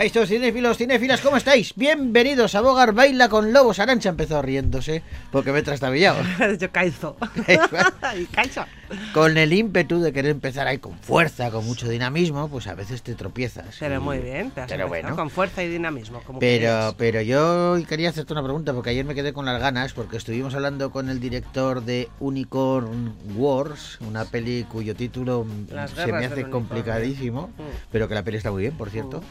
Caixos, 0.00 0.30
cinéfilos, 0.30 0.78
cinéfilas, 0.78 1.20
¿cómo 1.20 1.36
estáis? 1.36 1.74
Bienvenidos 1.76 2.54
a 2.54 2.62
Bogar 2.62 2.94
Baila 2.94 3.28
con 3.28 3.52
Lobos. 3.52 3.80
Arancha 3.80 4.08
empezó 4.08 4.40
riéndose 4.40 5.02
porque 5.30 5.52
me 5.52 5.58
he 5.58 5.62
trastabillado. 5.62 6.22
Yo 6.58 6.72
caizo. 6.72 7.18
Con 9.12 9.36
el 9.36 9.52
ímpetu 9.52 10.00
de 10.00 10.12
querer 10.12 10.30
empezar 10.32 10.66
ahí 10.66 10.78
con 10.78 10.98
fuerza, 10.98 11.50
con 11.52 11.64
mucho 11.66 11.86
dinamismo, 11.88 12.48
pues 12.48 12.66
a 12.66 12.74
veces 12.74 13.02
te 13.02 13.14
tropiezas. 13.14 13.76
Pero 13.78 13.96
Y- 13.96 13.98
muy 13.98 14.18
bien, 14.18 14.50
te 14.50 14.62
has 14.62 14.68
Pero 14.70 14.88
bueno. 14.88 15.14
con 15.14 15.28
fuerza 15.30 15.62
y 15.62 15.68
dinamismo. 15.68 16.20
Como 16.26 16.40
Pero, 16.40 16.60
quieres. 16.70 16.94
pero 16.96 17.20
yo 17.20 17.76
quería 17.86 18.08
hacerte 18.08 18.32
una 18.32 18.42
pregunta 18.42 18.72
porque 18.72 18.90
ayer 18.90 19.04
me 19.04 19.14
quedé 19.14 19.32
con 19.34 19.44
las 19.44 19.60
ganas 19.60 19.92
porque 19.92 20.16
estuvimos 20.16 20.54
hablando 20.54 20.90
con 20.90 21.08
el 21.10 21.20
director 21.20 21.84
de 21.84 22.08
Unicorn 22.18 23.14
Wars, 23.36 23.98
una 24.00 24.24
peli 24.24 24.64
cuyo 24.64 24.96
título 24.96 25.44
mm, 25.44 25.72
Las 25.74 25.90
se 25.92 26.10
me 26.10 26.24
hace 26.26 26.48
complicadísimo, 26.50 27.48
Mm. 27.58 27.62
pero 27.92 28.08
que 28.08 28.14
la 28.14 28.24
peli 28.24 28.38
está 28.38 28.50
muy 28.50 28.62
bien, 28.62 28.74
por 28.76 28.90
cierto. 28.90 29.22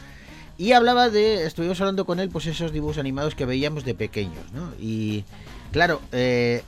Y 0.60 0.72
hablaba 0.72 1.08
de, 1.08 1.46
estuvimos 1.46 1.80
hablando 1.80 2.04
con 2.04 2.20
él, 2.20 2.28
pues 2.28 2.44
esos 2.46 2.70
dibujos 2.70 2.98
animados 2.98 3.34
que 3.34 3.46
veíamos 3.46 3.82
de 3.86 3.94
pequeños, 3.94 4.44
¿no? 4.52 4.74
Y 4.78 5.24
claro, 5.72 6.02
eh, 6.12 6.62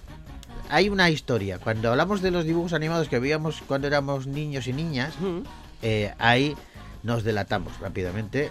hay 0.70 0.88
una 0.88 1.10
historia. 1.10 1.58
Cuando 1.58 1.90
hablamos 1.90 2.22
de 2.22 2.30
los 2.30 2.46
dibujos 2.46 2.72
animados 2.72 3.08
que 3.10 3.18
veíamos 3.18 3.62
cuando 3.68 3.88
éramos 3.88 4.26
niños 4.26 4.66
y 4.66 4.72
niñas, 4.72 5.12
Mm. 5.20 5.40
eh, 5.82 6.14
ahí 6.18 6.56
nos 7.02 7.22
delatamos 7.22 7.78
rápidamente. 7.80 8.50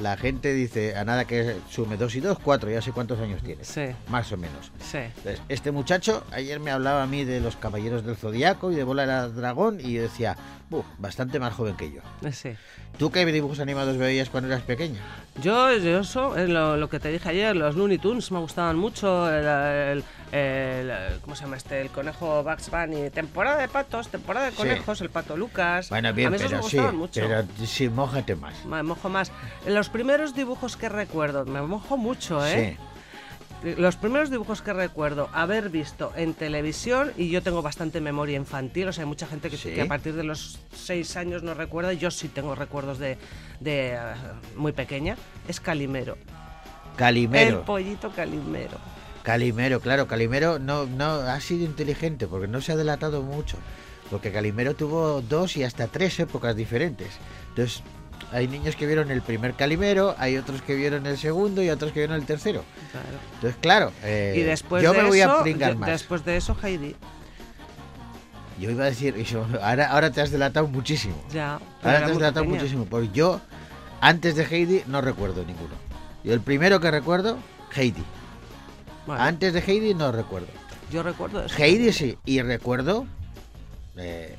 La 0.00 0.16
gente 0.16 0.52
dice 0.54 0.96
a 0.96 1.04
nada 1.04 1.24
que 1.24 1.56
sume 1.70 1.96
2 1.96 2.14
y 2.16 2.20
2, 2.20 2.38
4, 2.38 2.70
ya 2.70 2.80
sé 2.80 2.92
cuántos 2.92 3.18
años 3.18 3.42
tiene. 3.42 3.64
Sí, 3.64 3.86
Más 4.08 4.30
o 4.32 4.36
menos. 4.36 4.70
sí. 4.80 4.98
Entonces, 4.98 5.40
este 5.48 5.72
muchacho 5.72 6.24
ayer 6.30 6.60
me 6.60 6.70
hablaba 6.70 7.02
a 7.02 7.06
mí 7.06 7.24
de 7.24 7.40
los 7.40 7.56
caballeros 7.56 8.04
del 8.06 8.16
zodiaco 8.16 8.70
y 8.70 8.76
de 8.76 8.84
bola 8.84 9.02
era 9.02 9.28
dragón 9.28 9.80
y 9.80 9.94
yo 9.94 10.02
decía, 10.02 10.36
"Buf, 10.70 10.86
bastante 10.98 11.40
más 11.40 11.52
joven 11.52 11.76
que 11.76 11.90
yo. 11.92 12.00
sí. 12.30 12.50
¿Tú 12.96 13.10
qué 13.12 13.24
dibujos 13.26 13.60
animados 13.60 13.96
veías 13.96 14.28
cuando 14.28 14.48
eras 14.48 14.62
pequeña? 14.62 14.98
Yo, 15.40 15.72
yo 15.76 16.00
eso, 16.00 16.36
es 16.36 16.48
lo, 16.48 16.76
lo 16.76 16.88
que 16.88 16.98
te 16.98 17.10
dije 17.12 17.28
ayer, 17.28 17.54
los 17.54 17.76
Looney 17.76 17.98
Tunes 17.98 18.32
me 18.32 18.40
gustaban 18.40 18.76
mucho. 18.76 19.28
El, 19.32 19.44
el- 19.46 20.04
el- 20.32 21.20
¿Cómo 21.20 21.34
se 21.36 21.44
llama 21.44 21.56
este? 21.56 21.80
El 21.80 21.88
conejo 21.90 22.42
Bugs 22.42 22.70
Bunny. 22.70 23.10
Temporada 23.10 23.58
de 23.60 23.68
patos, 23.68 24.08
temporada 24.08 24.46
de 24.46 24.52
Sí. 24.52 24.56
conejos, 24.58 25.00
el 25.00 25.10
pato 25.10 25.36
Lucas. 25.36 25.88
Bueno, 25.90 26.08
a 26.08 26.12
bien, 26.12 26.30
mí 26.30 26.36
esos 26.36 26.50
pero 26.50 26.62
me 26.62 26.68
sí, 26.70 26.78
mucho. 26.96 27.20
pero 27.20 27.44
sí, 27.66 27.88
mójate 27.88 28.36
más. 28.36 28.64
Me 28.64 28.82
mojo 28.82 29.08
más. 29.08 29.32
Los 29.66 29.88
primeros 29.88 30.34
dibujos 30.34 30.76
que 30.76 30.88
recuerdo, 30.88 31.44
me 31.44 31.62
mojo 31.62 31.96
mucho, 31.96 32.44
¿eh? 32.46 32.76
Los 33.76 33.96
primeros 33.96 34.30
dibujos 34.30 34.62
que 34.62 34.72
recuerdo 34.72 35.28
haber 35.32 35.68
visto 35.68 36.12
en 36.14 36.34
televisión, 36.34 37.12
y 37.16 37.28
yo 37.28 37.42
tengo 37.42 37.60
bastante 37.60 38.00
memoria 38.00 38.36
infantil, 38.36 38.86
o 38.86 38.92
sea, 38.92 39.02
hay 39.02 39.08
mucha 39.08 39.26
gente 39.26 39.50
que, 39.50 39.56
Sí. 39.56 39.72
que 39.74 39.82
a 39.82 39.86
partir 39.88 40.14
de 40.14 40.22
los 40.22 40.60
seis 40.72 41.16
años 41.16 41.42
no 41.42 41.54
recuerda, 41.54 41.92
yo 41.92 42.12
sí 42.12 42.28
tengo 42.28 42.54
recuerdos 42.54 43.00
de, 43.00 43.18
de, 43.58 43.94
eh, 43.94 43.98
muy 44.54 44.70
pequeña, 44.70 45.16
es 45.48 45.58
Calimero. 45.58 46.14
Sí. 46.14 46.32
Calimero. 46.96 47.58
El 47.58 47.64
pollito 47.64 48.10
Calimero. 48.10 48.78
Calimero, 49.22 49.80
claro, 49.80 50.06
Calimero 50.06 50.58
no, 50.58 50.86
no 50.86 51.06
ha 51.06 51.40
sido 51.40 51.64
inteligente 51.64 52.26
porque 52.26 52.48
no 52.48 52.60
se 52.60 52.72
ha 52.72 52.76
delatado 52.76 53.22
mucho. 53.22 53.56
Porque 54.10 54.32
Calimero 54.32 54.74
tuvo 54.74 55.20
dos 55.20 55.56
y 55.56 55.64
hasta 55.64 55.86
tres 55.86 56.18
épocas 56.18 56.56
diferentes. 56.56 57.08
Entonces, 57.50 57.82
hay 58.32 58.48
niños 58.48 58.76
que 58.76 58.86
vieron 58.86 59.10
el 59.10 59.22
primer 59.22 59.54
Calimero, 59.54 60.14
hay 60.18 60.36
otros 60.36 60.62
que 60.62 60.74
vieron 60.74 61.06
el 61.06 61.18
segundo 61.18 61.62
y 61.62 61.70
otros 61.70 61.92
que 61.92 62.00
vieron 62.00 62.16
el 62.16 62.24
tercero. 62.24 62.64
Claro. 62.92 63.18
Entonces, 63.34 63.58
claro, 63.60 63.92
eh, 64.02 64.34
y 64.36 64.42
después 64.42 64.82
yo 64.82 64.92
de 64.92 65.02
me 65.02 65.08
voy 65.08 65.20
eso, 65.20 65.32
a 65.32 65.42
pringar 65.42 65.76
más. 65.76 65.90
después 65.90 66.24
de 66.24 66.36
eso 66.36 66.56
Heidi. 66.62 66.96
Yo 68.58 68.70
iba 68.70 68.84
a 68.84 68.86
decir, 68.88 69.14
eso, 69.16 69.46
ahora, 69.62 69.90
ahora 69.90 70.10
te 70.10 70.20
has 70.20 70.30
delatado 70.30 70.66
muchísimo. 70.66 71.14
Ya. 71.32 71.60
Ahora 71.82 71.98
te 71.98 72.04
has 72.04 72.18
delatado 72.18 72.44
pequeña. 72.44 72.60
muchísimo. 72.60 72.84
Porque 72.86 73.08
yo, 73.12 73.40
antes 74.00 74.34
de 74.34 74.44
Heidi, 74.44 74.82
no 74.86 75.00
recuerdo 75.00 75.44
ninguno. 75.44 75.74
Yo 76.24 76.34
el 76.34 76.40
primero 76.40 76.80
que 76.80 76.90
recuerdo, 76.90 77.38
Heidi. 77.76 78.02
Antes 79.14 79.52
de 79.54 79.60
Heidi 79.60 79.94
no 79.94 80.12
recuerdo. 80.12 80.48
yo 80.92 81.02
recuerdo 81.02 81.44
eso. 81.44 81.54
Heidi 81.62 81.92
sí, 81.92 82.16
y 82.24 82.40
recuerdo, 82.42 83.06
eh, 83.96 84.36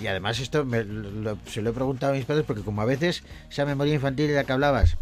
y 0.00 0.06
además 0.06 0.38
esto 0.40 0.64
me 0.64 0.84
lo- 0.84 1.38
se 1.46 1.62
lo 1.62 1.70
he 1.70 1.72
preguntado 1.72 2.12
a 2.12 2.16
mis 2.16 2.24
padres 2.24 2.44
porque 2.46 2.62
como 2.62 2.82
a 2.82 2.84
veces 2.84 3.22
esa 3.50 3.64
memoria 3.64 3.94
infantil 3.94 4.28
de 4.28 4.34
la 4.34 4.44
que 4.44 4.52
hablabas 4.52 4.96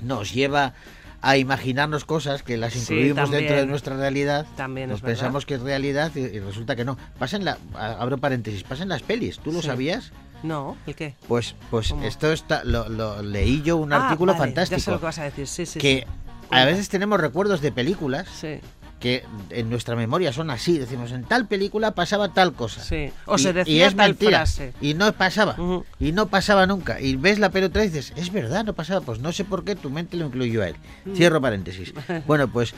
nos 0.00 0.32
lleva 0.32 0.74
a 1.22 1.38
imaginarnos 1.38 2.04
cosas 2.04 2.42
que 2.42 2.56
las 2.58 2.74
Sí, 2.74 2.80
incluimos 2.80 3.30
dentro 3.30 3.56
de 3.56 3.64
nuestra 3.66 3.96
realidad, 3.96 4.44
También 4.56 4.90
nos 4.90 4.98
es 4.98 5.04
pensamos 5.04 5.46
que 5.46 5.54
es 5.54 5.62
realidad 5.62 6.12
y, 6.14 6.20
y 6.20 6.38
resulta 6.40 6.76
que 6.76 6.84
no. 6.84 6.98
Pasa 7.18 7.36
en 7.38 7.46
la, 7.46 7.56
abro 7.74 8.18
paréntesis, 8.18 8.62
pasa 8.62 8.82
en 8.82 8.90
las 8.90 9.02
pelis, 9.02 9.38
¿tú 9.38 9.50
lo 9.50 9.62
Sí. 9.62 9.68
sabías? 9.68 10.12
No, 10.42 10.76
¿el 10.86 10.94
qué? 10.94 11.14
Pues, 11.26 11.54
pues 11.70 11.88
¿Cómo? 11.90 12.04
esto 12.04 12.30
está, 12.30 12.62
lo, 12.64 12.90
lo- 12.90 13.22
leí 13.22 13.62
yo 13.62 13.78
un 13.78 13.94
Ah, 13.94 14.04
artículo 14.04 14.34
vale, 14.34 14.52
Ya 14.52 14.54
sé 14.54 14.64
fantástico 14.66 14.90
lo 14.90 14.98
que 15.00 15.04
vas 15.06 15.18
a 15.18 15.24
decir, 15.24 15.46
sí, 15.46 15.64
sí. 15.64 15.78
que 15.78 16.04
sí. 16.06 16.23
A 16.50 16.64
veces 16.64 16.88
tenemos 16.88 17.20
recuerdos 17.20 17.60
de 17.60 17.72
películas 17.72 18.28
Sí, 18.28 18.60
que 19.00 19.24
en 19.50 19.68
nuestra 19.68 19.96
memoria 19.96 20.32
son 20.32 20.50
así, 20.50 20.78
decimos 20.78 21.12
en 21.12 21.24
tal 21.24 21.46
película 21.46 21.94
pasaba 21.94 22.32
tal 22.32 22.54
cosa. 22.54 22.82
sí. 22.82 23.10
O 23.26 23.36
Y- 23.36 23.38
se 23.38 23.50
y 23.50 23.52
decía 23.52 23.86
es 23.88 23.96
tal 23.96 24.08
mentira, 24.10 24.38
frase. 24.38 24.72
Y 24.80 24.94
no 24.94 25.12
pasaba. 25.12 25.52
Ujú. 25.58 25.84
Y 26.00 26.12
no 26.12 26.26
pasaba 26.28 26.66
nunca. 26.66 27.00
Y 27.00 27.16
ves 27.16 27.38
la 27.38 27.50
pelota 27.50 27.84
y 27.84 27.88
dices, 27.88 28.12
es 28.16 28.32
verdad, 28.32 28.64
no 28.64 28.72
pasaba. 28.72 29.00
Pues 29.02 29.18
no 29.18 29.32
sé 29.32 29.44
por 29.44 29.64
qué 29.64 29.74
tu 29.76 29.90
mente 29.90 30.16
lo 30.16 30.26
incluyó 30.26 30.62
a 30.62 30.68
él. 30.68 30.76
Mm. 31.04 31.14
Cierro 31.16 31.40
paréntesis. 31.40 31.92
bueno, 32.26 32.48
pues 32.48 32.72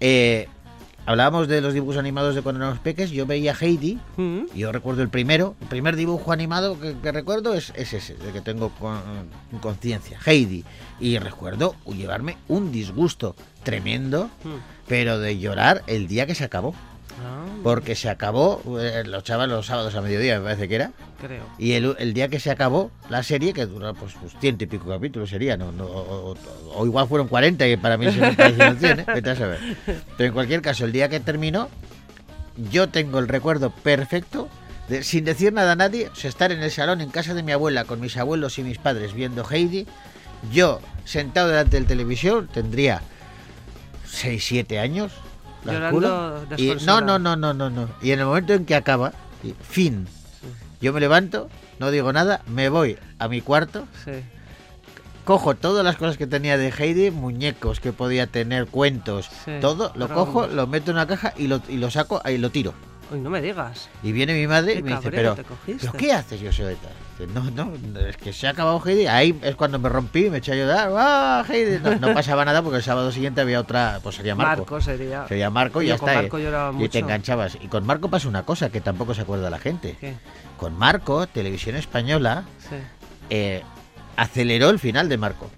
eh, 0.00 0.48
hablábamos 1.06 1.48
de 1.48 1.60
los 1.60 1.74
dibujos 1.74 1.96
animados 1.96 2.34
de 2.34 2.42
cuando 2.42 2.60
éramos 2.62 2.78
peques. 2.80 3.10
Yo 3.10 3.26
veía 3.26 3.54
Heidi. 3.58 3.98
Mm. 4.16 4.44
y 4.54 4.58
Yo 4.60 4.72
recuerdo 4.72 5.02
el 5.02 5.08
primero, 5.08 5.54
el 5.60 5.66
primer 5.68 5.96
dibujo 5.96 6.32
animado 6.32 6.78
que, 6.80 6.94
que 7.02 7.12
recuerdo 7.12 7.54
es, 7.54 7.72
es 7.76 7.92
ese, 7.92 8.14
de 8.14 8.32
que 8.32 8.40
tengo 8.40 8.70
con- 8.70 9.00
conciencia, 9.60 10.18
Heidi. 10.24 10.64
Y 11.00 11.18
recuerdo 11.18 11.74
llevarme 11.86 12.36
un 12.48 12.72
disgusto 12.72 13.34
tremendo, 13.62 14.30
Mm. 14.44 14.48
pero 14.88 15.18
de 15.18 15.38
llorar 15.38 15.82
el 15.86 16.06
día 16.08 16.26
que 16.26 16.34
se 16.34 16.44
acabó. 16.44 16.74
Ah, 17.22 17.44
Porque 17.62 17.94
se 17.94 18.08
acabó, 18.10 18.60
eh, 18.80 19.04
lo 19.04 19.18
echaban 19.18 19.48
los 19.50 19.66
sábados 19.66 19.94
a 19.94 20.00
mediodía, 20.00 20.38
me 20.38 20.44
parece 20.46 20.68
que 20.68 20.74
era. 20.74 20.90
creo. 21.20 21.44
Y 21.58 21.72
el, 21.72 21.94
el 21.98 22.12
día 22.12 22.28
que 22.28 22.40
se 22.40 22.50
acabó 22.50 22.90
la 23.08 23.22
serie, 23.22 23.52
que 23.52 23.66
dura 23.66 23.92
pues, 23.92 24.14
pues 24.20 24.32
ciento 24.40 24.64
y 24.64 24.66
pico 24.66 24.88
capítulos 24.88 25.30
sería, 25.30 25.56
no, 25.56 25.70
no, 25.72 25.84
o, 25.86 26.32
o- 26.32 26.36
o 26.76 26.86
igual 26.86 27.06
fueron 27.06 27.28
40, 27.28 27.64
que 27.66 27.78
para 27.78 27.96
mí 27.96 28.10
se 28.12 28.20
me 28.20 28.32
parecieron 28.32 28.78
100, 28.78 29.00
¿eh? 29.00 29.04
Vete 29.14 29.30
a 29.30 29.36
saber. 29.36 29.58
Pero 30.16 30.26
en 30.28 30.32
cualquier 30.32 30.60
caso, 30.60 30.84
el 30.84 30.92
día 30.92 31.08
que 31.08 31.20
terminó, 31.20 31.68
yo 32.70 32.88
tengo 32.88 33.18
el 33.20 33.28
recuerdo 33.28 33.70
perfecto 33.70 34.48
de, 34.88 35.02
sin 35.04 35.24
decir 35.24 35.52
nada 35.52 35.72
a 35.72 35.76
nadie, 35.76 36.08
o 36.08 36.14
sea, 36.16 36.28
estar 36.28 36.50
en 36.52 36.62
el 36.62 36.70
salón 36.72 37.00
en 37.00 37.10
casa 37.10 37.32
de 37.34 37.42
mi 37.44 37.52
abuela 37.52 37.84
con 37.84 38.00
mis 38.00 38.16
abuelos 38.16 38.58
y 38.58 38.62
mis 38.64 38.78
padres 38.78 39.14
viendo 39.14 39.44
Heidi, 39.48 39.86
yo 40.52 40.80
sentado 41.04 41.48
delante 41.48 41.76
del 41.76 41.86
televisión, 41.86 42.48
tendría 42.52 43.00
6, 44.06 44.44
7 44.44 44.78
años. 44.80 45.12
Llorando 45.64 46.46
y, 46.56 46.74
no, 46.84 47.00
no, 47.00 47.18
no, 47.18 47.36
no, 47.36 47.54
no, 47.54 47.70
no. 47.70 47.88
Y 48.02 48.10
en 48.12 48.20
el 48.20 48.26
momento 48.26 48.52
en 48.54 48.64
que 48.66 48.74
acaba, 48.74 49.12
fin, 49.68 50.06
yo 50.80 50.92
me 50.92 51.00
levanto, 51.00 51.48
no 51.78 51.90
digo 51.90 52.12
nada, 52.12 52.42
me 52.46 52.68
voy 52.68 52.98
a 53.18 53.28
mi 53.28 53.40
cuarto, 53.40 53.86
Sí. 54.04 54.12
cojo 55.24 55.54
todas 55.54 55.84
las 55.84 55.96
cosas 55.96 56.16
que 56.18 56.26
tenía 56.26 56.58
de 56.58 56.70
Heidi, 56.70 57.10
muñecos 57.10 57.80
que 57.80 57.92
podía 57.92 58.26
tener, 58.26 58.66
cuentos, 58.66 59.30
Sí, 59.44 59.52
todo, 59.60 59.92
lo 59.94 60.08
cojo, 60.08 60.46
lo 60.46 60.66
meto 60.66 60.90
en 60.90 60.96
una 60.98 61.06
caja 61.06 61.32
y 61.36 61.46
lo, 61.48 61.60
y 61.68 61.76
lo 61.78 61.90
saco 61.90 62.20
y 62.28 62.36
lo 62.38 62.50
tiro. 62.50 62.74
Uy, 63.10 63.20
no 63.20 63.30
me 63.30 63.40
digas. 63.40 63.88
Y 64.02 64.12
viene 64.12 64.34
mi 64.34 64.46
madre 64.46 64.74
Qué 64.74 64.78
y 64.80 64.82
me 64.82 64.96
dice, 64.96 65.10
pero, 65.10 65.34
te 65.34 65.44
cogiste". 65.44 65.86
¿pero 65.86 65.92
qué 65.98 66.12
haces 66.12 66.40
yo 66.40 66.52
soy 66.52 66.74
tal? 66.76 66.92
Dice, 66.92 67.03
No, 67.32 67.44
no, 67.50 68.00
es 68.00 68.16
que 68.16 68.32
se 68.32 68.46
ha 68.46 68.50
acabado 68.50 68.82
Heidi. 68.84 69.06
Ahí 69.06 69.38
es 69.42 69.54
cuando 69.54 69.78
me 69.78 69.88
rompí, 69.88 70.30
me 70.30 70.38
eché 70.38 70.52
a 70.52 70.56
llorar. 70.56 70.90
¡Ah, 70.96 71.44
Heidi! 71.48 71.78
No, 71.78 71.94
no 71.96 72.14
pasaba 72.14 72.44
nada 72.44 72.60
porque 72.62 72.78
el 72.78 72.82
sábado 72.82 73.12
siguiente 73.12 73.40
había 73.40 73.60
otra, 73.60 74.00
pues 74.02 74.16
sería 74.16 74.34
Marco. 74.34 74.62
Marco, 74.62 74.80
sería. 74.80 75.26
Sería 75.28 75.48
Marco 75.50 75.80
y 75.80 75.86
ya 75.86 75.94
está. 75.94 76.14
Marco 76.14 76.38
eh. 76.38 76.42
lloraba 76.42 76.72
y 76.72 76.74
mucho. 76.74 76.90
te 76.90 76.98
enganchabas. 76.98 77.56
Y 77.60 77.68
con 77.68 77.86
Marco 77.86 78.08
pasa 78.08 78.28
una 78.28 78.42
cosa 78.42 78.70
que 78.70 78.80
tampoco 78.80 79.14
se 79.14 79.22
acuerda 79.22 79.48
la 79.50 79.58
gente. 79.60 79.96
¿Qué? 80.00 80.14
Con 80.56 80.76
Marco, 80.76 81.26
Televisión 81.26 81.76
Española, 81.76 82.44
Sí. 82.68 82.76
eh, 83.30 83.62
aceleró 84.16 84.70
el 84.70 84.78
final 84.80 85.08
de 85.08 85.16
Marco. 85.18 85.50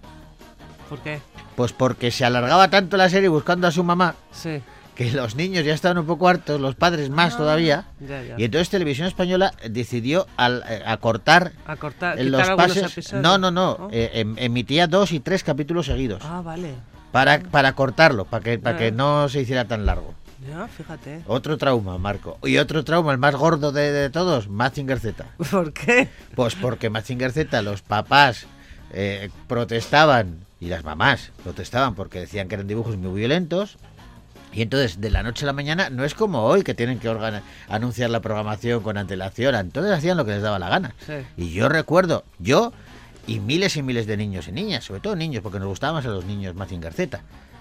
¿Por 0.88 0.98
qué? 1.00 1.20
Pues 1.56 1.72
porque 1.72 2.10
se 2.10 2.24
alargaba 2.26 2.68
tanto 2.68 2.96
la 2.98 3.08
serie 3.08 3.28
buscando 3.28 3.66
a 3.66 3.70
su 3.70 3.82
mamá 3.82 4.14
Sí. 4.30 4.60
Que 4.96 5.12
los 5.12 5.36
niños 5.36 5.64
ya 5.64 5.74
estaban 5.74 5.98
un 5.98 6.06
poco 6.06 6.26
hartos, 6.28 6.60
los 6.60 6.74
padres 6.74 7.10
más 7.10 7.36
todavía. 7.36 7.84
Ya, 8.00 8.22
ya. 8.22 8.34
Y 8.38 8.44
entonces 8.44 8.70
Televisión 8.70 9.06
Española 9.06 9.52
decidió 9.68 10.26
al, 10.36 10.64
eh, 10.68 10.82
acortar 10.86 11.52
A 11.66 11.76
cortar, 11.76 12.18
los 12.24 12.48
pases. 12.50 13.12
No, 13.12 13.38
no, 13.38 13.50
no. 13.52 13.88
eh, 13.92 14.10
em- 14.14 14.34
emitía 14.38 14.86
dos 14.88 15.12
y 15.12 15.20
tres 15.20 15.44
capítulos 15.44 15.86
seguidos. 15.86 16.22
Ah, 16.24 16.40
vale. 16.44 16.72
Para, 17.12 17.40
para 17.40 17.74
cortarlo, 17.74 18.24
para 18.24 18.42
que, 18.42 18.58
para 18.58 18.76
Ah. 18.76 18.78
que 18.78 18.90
no 18.90 19.28
se 19.28 19.42
hiciera 19.42 19.66
tan 19.66 19.86
largo. 19.86 20.14
Ya, 20.48 20.66
fíjate. 20.68 21.22
Otro 21.26 21.56
trauma, 21.58 21.96
Marco. 21.98 22.38
Y 22.44 22.58
otro 22.58 22.84
trauma, 22.84 23.12
el 23.12 23.18
más 23.18 23.34
gordo 23.34 23.72
de, 23.72 23.90
de 23.92 24.10
todos, 24.10 24.48
Mazinger 24.48 24.98
Z. 25.00 25.24
¿Por 25.50 25.72
qué? 25.72 26.08
Pues 26.34 26.54
porque 26.54 26.90
Mazinger 26.90 27.32
Z, 27.32 27.62
los 27.62 27.82
papás 27.82 28.46
eh, 28.92 29.30
protestaban, 29.48 30.38
y 30.60 30.68
las 30.68 30.84
mamás 30.84 31.32
protestaban 31.42 31.94
porque 31.94 32.20
decían 32.20 32.48
que 32.48 32.54
eran 32.54 32.66
dibujos 32.66 32.96
muy 32.96 33.18
violentos. 33.18 33.76
Y 34.56 34.62
entonces, 34.62 35.00
de 35.00 35.10
la 35.10 35.22
noche 35.22 35.44
a 35.44 35.46
la 35.46 35.52
mañana, 35.52 35.90
no 35.90 36.04
es 36.04 36.14
como 36.14 36.42
hoy 36.44 36.62
que 36.62 36.72
tienen 36.74 36.98
que 36.98 37.08
organ- 37.10 37.42
anunciar 37.68 38.08
la 38.10 38.20
programación 38.20 38.82
con 38.82 38.96
antelación. 38.96 39.54
Entonces 39.54 39.92
hacían 39.92 40.16
lo 40.16 40.24
que 40.24 40.30
les 40.32 40.42
daba 40.42 40.58
la 40.58 40.68
gana. 40.70 40.94
Sí. 41.06 41.12
Y 41.36 41.52
yo 41.52 41.68
recuerdo, 41.68 42.24
yo 42.38 42.72
y 43.26 43.38
miles 43.40 43.76
y 43.76 43.82
miles 43.82 44.06
de 44.06 44.16
niños 44.16 44.48
y 44.48 44.52
niñas, 44.52 44.84
sobre 44.84 45.00
todo 45.00 45.14
niños, 45.14 45.42
porque 45.42 45.58
nos 45.58 45.68
gustaba 45.68 45.92
más 45.92 46.06
a 46.06 46.08
los 46.08 46.24
niños 46.24 46.54
Mazinger 46.54 46.92
Z. 46.94 47.20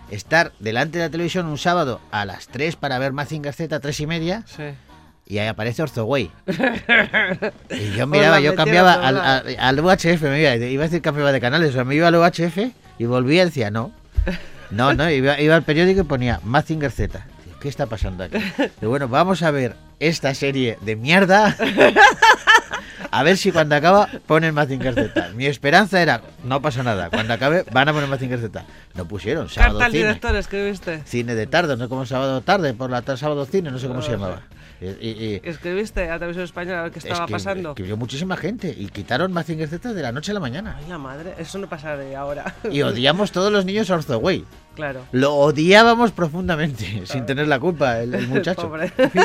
Estar 0.10 0.54
delante 0.60 1.00
de 1.00 1.06
la 1.06 1.10
televisión 1.10 1.48
un 1.48 1.58
sábado 1.58 2.00
a 2.12 2.24
las 2.26 2.48
3 2.48 2.76
para 2.78 2.98
ver 3.00 3.12
Mazinger 3.12 3.54
Z, 3.54 3.80
3 3.80 4.00
y 4.00 4.08
media, 4.08 4.44
Sí. 4.46 4.64
y 5.26 5.40
ahí 5.40 5.48
aparece 5.48 5.82
Orzoway. 5.84 6.32
y 7.72 7.92
yo 7.98 8.08
miraba, 8.08 8.40
yo 8.40 8.56
cambiaba 8.56 8.94
al, 8.94 9.18
al- 9.20 9.56
al 9.60 9.80
UHF, 9.80 10.22
me 10.22 10.42
iba, 10.42 10.56
iba 10.56 10.84
a 10.84 10.88
decir 10.88 11.02
cambiaba 11.02 11.32
de 11.32 11.42
canales, 11.42 11.72
o 11.72 11.74
sea, 11.74 11.84
me 11.84 11.96
iba 11.96 12.08
al 12.08 12.16
UHF 12.16 12.58
y 13.00 13.06
volvía 13.06 13.42
y 13.42 13.46
decía, 13.48 13.72
no, 13.72 13.92
no, 14.72 14.94
no, 14.94 15.10
iba, 15.10 15.40
iba 15.40 15.56
al 15.56 15.64
periódico 15.64 16.02
y 16.02 16.04
ponía 16.04 16.40
Mazinger 16.44 16.92
Z. 16.92 17.26
¿Qué 17.60 17.70
está 17.70 17.86
pasando 17.88 18.24
aquí? 18.26 18.38
Bueno, 18.82 19.08
vamos 19.08 19.42
a 19.44 19.52
ver 19.52 19.76
esta 20.00 20.34
serie 20.34 20.78
de 20.82 20.96
mierda. 20.96 21.56
A 23.12 23.24
ver 23.24 23.38
si 23.38 23.52
cuando 23.54 23.76
acaba 23.76 24.10
ponen 24.28 24.54
Mazinger 24.54 24.94
Z. 24.94 25.30
Mi 25.36 25.46
esperanza 25.46 26.02
era, 26.02 26.22
no 26.44 26.62
pasa 26.62 26.84
nada, 26.84 27.10
cuando 27.10 27.34
acabe 27.34 27.64
van 27.72 27.88
a 27.88 27.94
poner 27.94 28.10
Mazinger 28.10 28.40
Z. 28.40 28.66
No 28.94 29.06
pusieron, 29.08 29.48
sábado 29.50 29.80
Carta 29.80 29.86
al 29.86 29.92
cine. 29.92 30.04
director, 30.04 30.36
escribiste. 30.36 31.02
Cine 31.06 31.34
de 31.34 31.48
tarde, 31.48 31.78
no 31.78 31.88
como 31.88 32.06
sábado 32.06 32.42
tarde, 32.42 32.74
por 32.74 32.90
la 32.90 33.04
tarde 33.04 33.20
sábado 33.20 33.46
cine, 33.46 33.72
no 33.72 33.80
sé 33.80 33.88
cómo 33.88 34.02
se 34.02 34.12
llamaba. 34.12 34.42
Y- 34.82 35.40
Escribiste 35.44 36.10
a 36.10 36.16
televisión 36.20 36.44
española 36.46 36.80
a 36.80 36.84
ver 36.84 36.92
qué 36.92 37.00
estaba 37.00 37.28
pasando. 37.28 37.70
Escribió 37.70 37.98
muchísima 37.98 38.36
gente 38.38 38.76
y 38.78 38.88
quitaron 38.88 39.32
Mazinger 39.32 39.68
Z 39.70 39.94
de 39.94 40.02
la 40.02 40.12
noche 40.12 40.32
a 40.32 40.34
la 40.34 40.40
mañana. 40.40 40.76
Ay, 40.80 40.86
la 40.90 40.98
madre, 40.98 41.34
eso 41.38 41.58
no 41.60 41.68
pasaría 41.68 42.20
ahora. 42.20 42.56
Y 42.70 42.82
odiamos 42.82 43.32
todos 43.32 43.52
los 43.52 43.66
niños 43.66 43.90
a 43.90 43.96
Orzoway. 43.96 44.44
claro. 44.76 45.06
Lo 45.12 45.34
odiábamos 45.36 46.12
profundamente, 46.12 47.04
sin 47.06 47.26
tener 47.26 47.48
la 47.48 47.60
culpa, 47.60 48.00
el, 48.02 48.14
el 48.14 48.28
muchacho. 48.28 48.72
En 48.98 49.10
fin. 49.12 49.22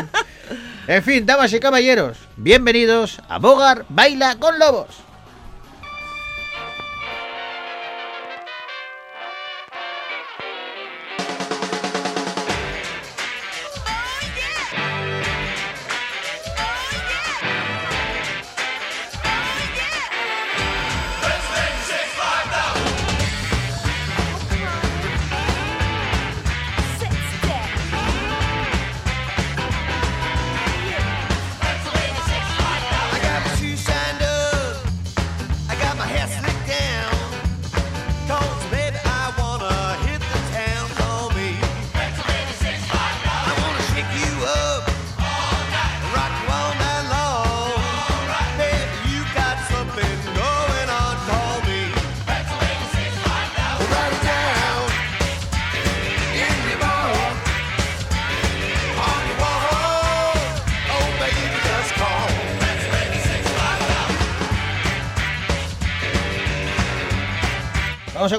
En 0.86 1.02
fin, 1.04 1.26
damas 1.26 1.52
y 1.52 1.60
caballeros, 1.60 2.16
bienvenidos 2.36 3.20
a 3.28 3.38
Bogar 3.38 3.84
Baila 3.90 4.36
con 4.36 4.58
Lobos. 4.58 4.88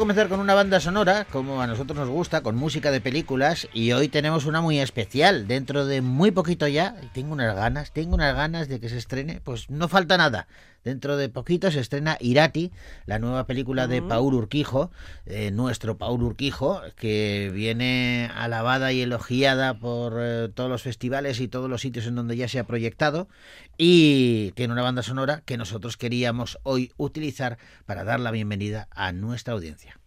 Comenzar 0.01 0.29
con 0.29 0.39
una 0.39 0.55
banda 0.55 0.79
sonora, 0.79 1.27
como 1.31 1.61
a 1.61 1.67
nosotros 1.67 1.95
nos 1.95 2.09
gusta, 2.09 2.41
con 2.41 2.55
música 2.55 2.89
de 2.89 3.01
películas, 3.01 3.67
y 3.71 3.91
hoy 3.91 4.07
tenemos 4.07 4.47
una 4.47 4.59
muy 4.59 4.79
especial, 4.79 5.47
dentro 5.47 5.85
de 5.85 6.01
muy 6.01 6.31
poquito 6.31 6.67
ya, 6.67 6.95
y 7.03 7.05
tengo 7.09 7.33
unas 7.33 7.55
ganas, 7.55 7.91
tengo 7.91 8.15
unas 8.15 8.35
ganas 8.35 8.67
de 8.67 8.79
que 8.79 8.89
se 8.89 8.97
estrene, 8.97 9.41
pues 9.43 9.69
no 9.69 9.87
falta 9.87 10.17
nada. 10.17 10.47
Dentro 10.83 11.15
de 11.15 11.29
poquito 11.29 11.69
se 11.69 11.79
estrena 11.79 12.17
Irati, 12.19 12.71
la 13.05 13.19
nueva 13.19 13.45
película 13.45 13.87
de 13.87 14.01
Paul 14.01 14.33
Urquijo, 14.33 14.89
eh, 15.27 15.51
nuestro 15.51 15.97
Paul 15.97 16.23
Urquijo, 16.23 16.81
que 16.95 17.51
viene 17.53 18.31
alabada 18.33 18.91
y 18.91 19.01
elogiada 19.01 19.75
por 19.75 20.17
eh, 20.19 20.49
todos 20.49 20.71
los 20.71 20.81
festivales 20.81 21.39
y 21.39 21.47
todos 21.47 21.69
los 21.69 21.81
sitios 21.81 22.07
en 22.07 22.15
donde 22.15 22.35
ya 22.35 22.47
se 22.47 22.57
ha 22.57 22.65
proyectado, 22.65 23.27
y 23.77 24.53
tiene 24.55 24.73
una 24.73 24.81
banda 24.81 25.03
sonora 25.03 25.43
que 25.45 25.57
nosotros 25.57 25.97
queríamos 25.97 26.57
hoy 26.63 26.91
utilizar 26.97 27.59
para 27.85 28.03
dar 28.03 28.19
la 28.19 28.31
bienvenida 28.31 28.87
a 28.89 29.11
nuestra 29.11 29.53
audiencia. 29.53 29.99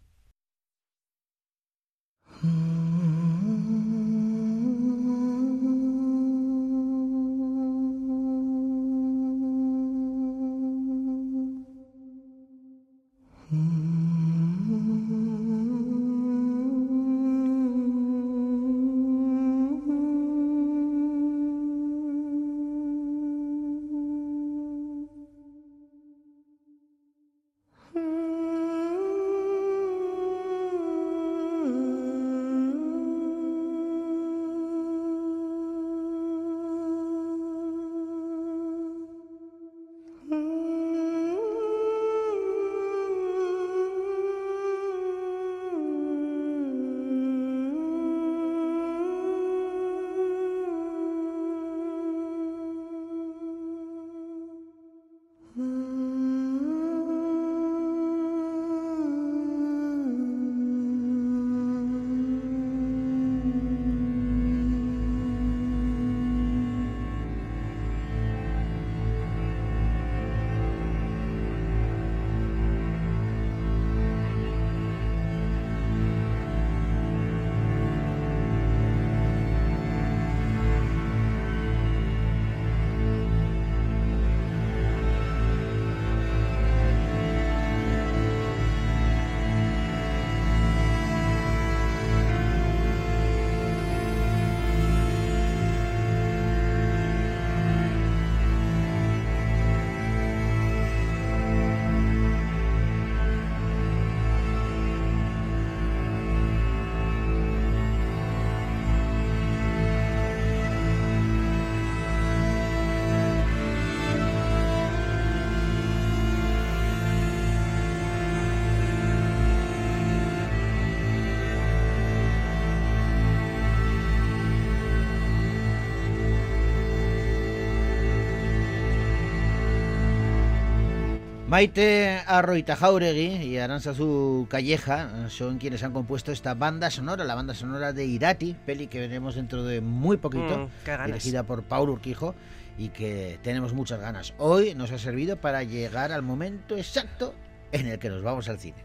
Maite 131.54 132.20
Arroita 132.26 132.74
Jauregui 132.74 133.44
y 133.46 133.58
Aranzazu 133.58 134.48
Calleja 134.50 135.28
son 135.28 135.58
quienes 135.58 135.84
han 135.84 135.92
compuesto 135.92 136.32
esta 136.32 136.54
banda 136.54 136.90
sonora, 136.90 137.22
la 137.22 137.36
banda 137.36 137.54
sonora 137.54 137.92
de 137.92 138.04
Irati, 138.06 138.56
peli 138.66 138.88
que 138.88 138.98
veremos 138.98 139.36
dentro 139.36 139.62
de 139.62 139.80
muy 139.80 140.16
poquito, 140.16 140.68
Mm, 140.84 141.06
dirigida 141.06 141.44
por 141.44 141.62
Paul 141.62 141.90
Urquijo 141.90 142.34
y 142.76 142.88
que 142.88 143.38
tenemos 143.44 143.72
muchas 143.72 144.00
ganas. 144.00 144.34
Hoy 144.38 144.74
nos 144.74 144.90
ha 144.90 144.98
servido 144.98 145.36
para 145.36 145.62
llegar 145.62 146.10
al 146.10 146.22
momento 146.22 146.76
exacto 146.76 147.36
en 147.70 147.86
el 147.86 148.00
que 148.00 148.10
nos 148.10 148.24
vamos 148.24 148.48
al 148.48 148.58
cine. 148.58 148.82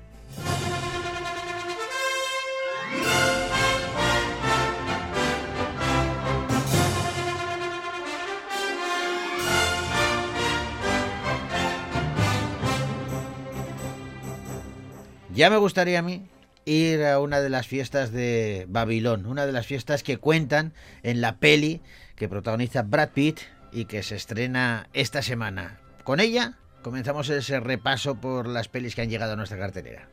Ya 15.39 15.49
me 15.49 15.55
gustaría 15.55 15.99
a 15.99 16.01
mí 16.01 16.27
ir 16.65 17.01
a 17.05 17.21
una 17.21 17.39
de 17.39 17.49
las 17.49 17.65
fiestas 17.65 18.11
de 18.11 18.65
Babilón, 18.67 19.25
una 19.25 19.45
de 19.45 19.53
las 19.53 19.65
fiestas 19.65 20.03
que 20.03 20.17
cuentan 20.17 20.73
en 21.01 21.21
la 21.21 21.37
peli 21.37 21.79
que 22.17 22.27
protagoniza 22.27 22.81
Brad 22.81 23.11
Pitt 23.11 23.39
y 23.71 23.85
que 23.85 24.03
se 24.03 24.17
estrena 24.17 24.89
esta 24.91 25.21
semana. 25.21 25.79
Con 26.03 26.19
ella 26.19 26.57
comenzamos 26.81 27.29
ese 27.29 27.61
repaso 27.61 28.15
por 28.15 28.49
las 28.49 28.67
pelis 28.67 28.95
que 28.95 29.01
han 29.01 29.09
llegado 29.09 29.31
a 29.31 29.35
nuestra 29.37 29.57
cartelera. 29.57 30.09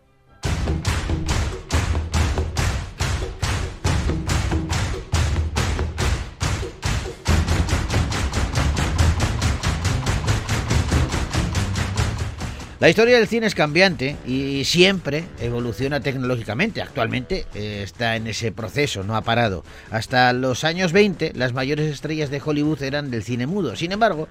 La 12.78 12.90
historia 12.90 13.16
del 13.16 13.26
cine 13.26 13.46
es 13.46 13.54
cambiante 13.54 14.16
y 14.26 14.64
siempre 14.66 15.24
evoluciona 15.40 16.00
tecnológicamente. 16.00 16.82
Actualmente 16.82 17.46
eh, 17.54 17.80
está 17.82 18.16
en 18.16 18.26
ese 18.26 18.52
proceso, 18.52 19.02
no 19.02 19.16
ha 19.16 19.22
parado. 19.22 19.64
Hasta 19.90 20.30
los 20.34 20.62
años 20.62 20.92
20 20.92 21.32
las 21.34 21.54
mayores 21.54 21.90
estrellas 21.90 22.28
de 22.28 22.42
Hollywood 22.44 22.82
eran 22.82 23.10
del 23.10 23.22
cine 23.22 23.46
mudo. 23.46 23.76
Sin 23.76 23.92
embargo, 23.92 24.28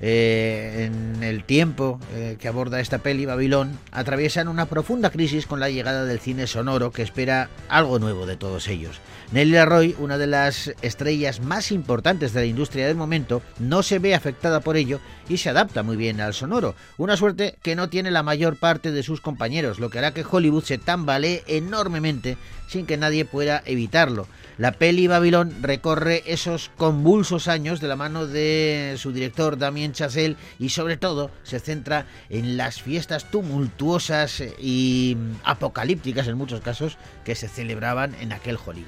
eh, 0.00 0.90
en 0.90 1.22
el 1.22 1.44
tiempo 1.44 1.98
eh, 2.14 2.36
que 2.38 2.48
aborda 2.48 2.80
esta 2.80 2.98
peli, 2.98 3.26
Babilón, 3.26 3.78
atraviesan 3.92 4.48
una 4.48 4.66
profunda 4.66 5.10
crisis 5.10 5.46
con 5.46 5.60
la 5.60 5.70
llegada 5.70 6.04
del 6.04 6.20
cine 6.20 6.46
sonoro 6.46 6.90
que 6.90 7.02
espera 7.02 7.48
algo 7.68 7.98
nuevo 7.98 8.26
de 8.26 8.36
todos 8.36 8.68
ellos. 8.68 9.00
Nelly 9.32 9.52
Leroy, 9.52 9.96
una 9.98 10.18
de 10.18 10.28
las 10.28 10.72
estrellas 10.82 11.40
más 11.40 11.72
importantes 11.72 12.32
de 12.32 12.40
la 12.40 12.46
industria 12.46 12.86
del 12.86 12.96
momento, 12.96 13.42
no 13.58 13.82
se 13.82 13.98
ve 13.98 14.14
afectada 14.14 14.60
por 14.60 14.76
ello 14.76 15.00
y 15.28 15.38
se 15.38 15.50
adapta 15.50 15.82
muy 15.82 15.96
bien 15.96 16.20
al 16.20 16.34
sonoro, 16.34 16.76
una 16.96 17.16
suerte 17.16 17.56
que 17.62 17.74
no 17.74 17.88
tiene 17.88 18.12
la 18.12 18.22
mayor 18.22 18.56
parte 18.56 18.92
de 18.92 19.02
sus 19.02 19.20
compañeros, 19.20 19.80
lo 19.80 19.90
que 19.90 19.98
hará 19.98 20.14
que 20.14 20.24
Hollywood 20.28 20.62
se 20.62 20.78
tambalee 20.78 21.42
enormemente 21.48 22.36
sin 22.68 22.86
que 22.86 22.96
nadie 22.96 23.24
pueda 23.24 23.62
evitarlo. 23.66 24.28
La 24.58 24.72
peli 24.72 25.06
Babilón 25.06 25.54
recorre 25.60 26.22
esos 26.26 26.70
convulsos 26.78 27.46
años 27.46 27.80
de 27.80 27.88
la 27.88 27.96
mano 27.96 28.26
de 28.26 28.94
su 28.96 29.12
director 29.12 29.58
Damien 29.58 29.85
Chazelle 29.92 30.36
y 30.58 30.70
sobre 30.70 30.96
todo 30.96 31.30
se 31.42 31.60
centra 31.60 32.06
en 32.28 32.56
las 32.56 32.82
fiestas 32.82 33.30
tumultuosas 33.30 34.42
y 34.58 35.16
apocalípticas 35.44 36.26
en 36.28 36.36
muchos 36.36 36.60
casos 36.60 36.98
que 37.24 37.34
se 37.34 37.48
celebraban 37.48 38.14
en 38.20 38.32
aquel 38.32 38.58
Hollywood. 38.64 38.86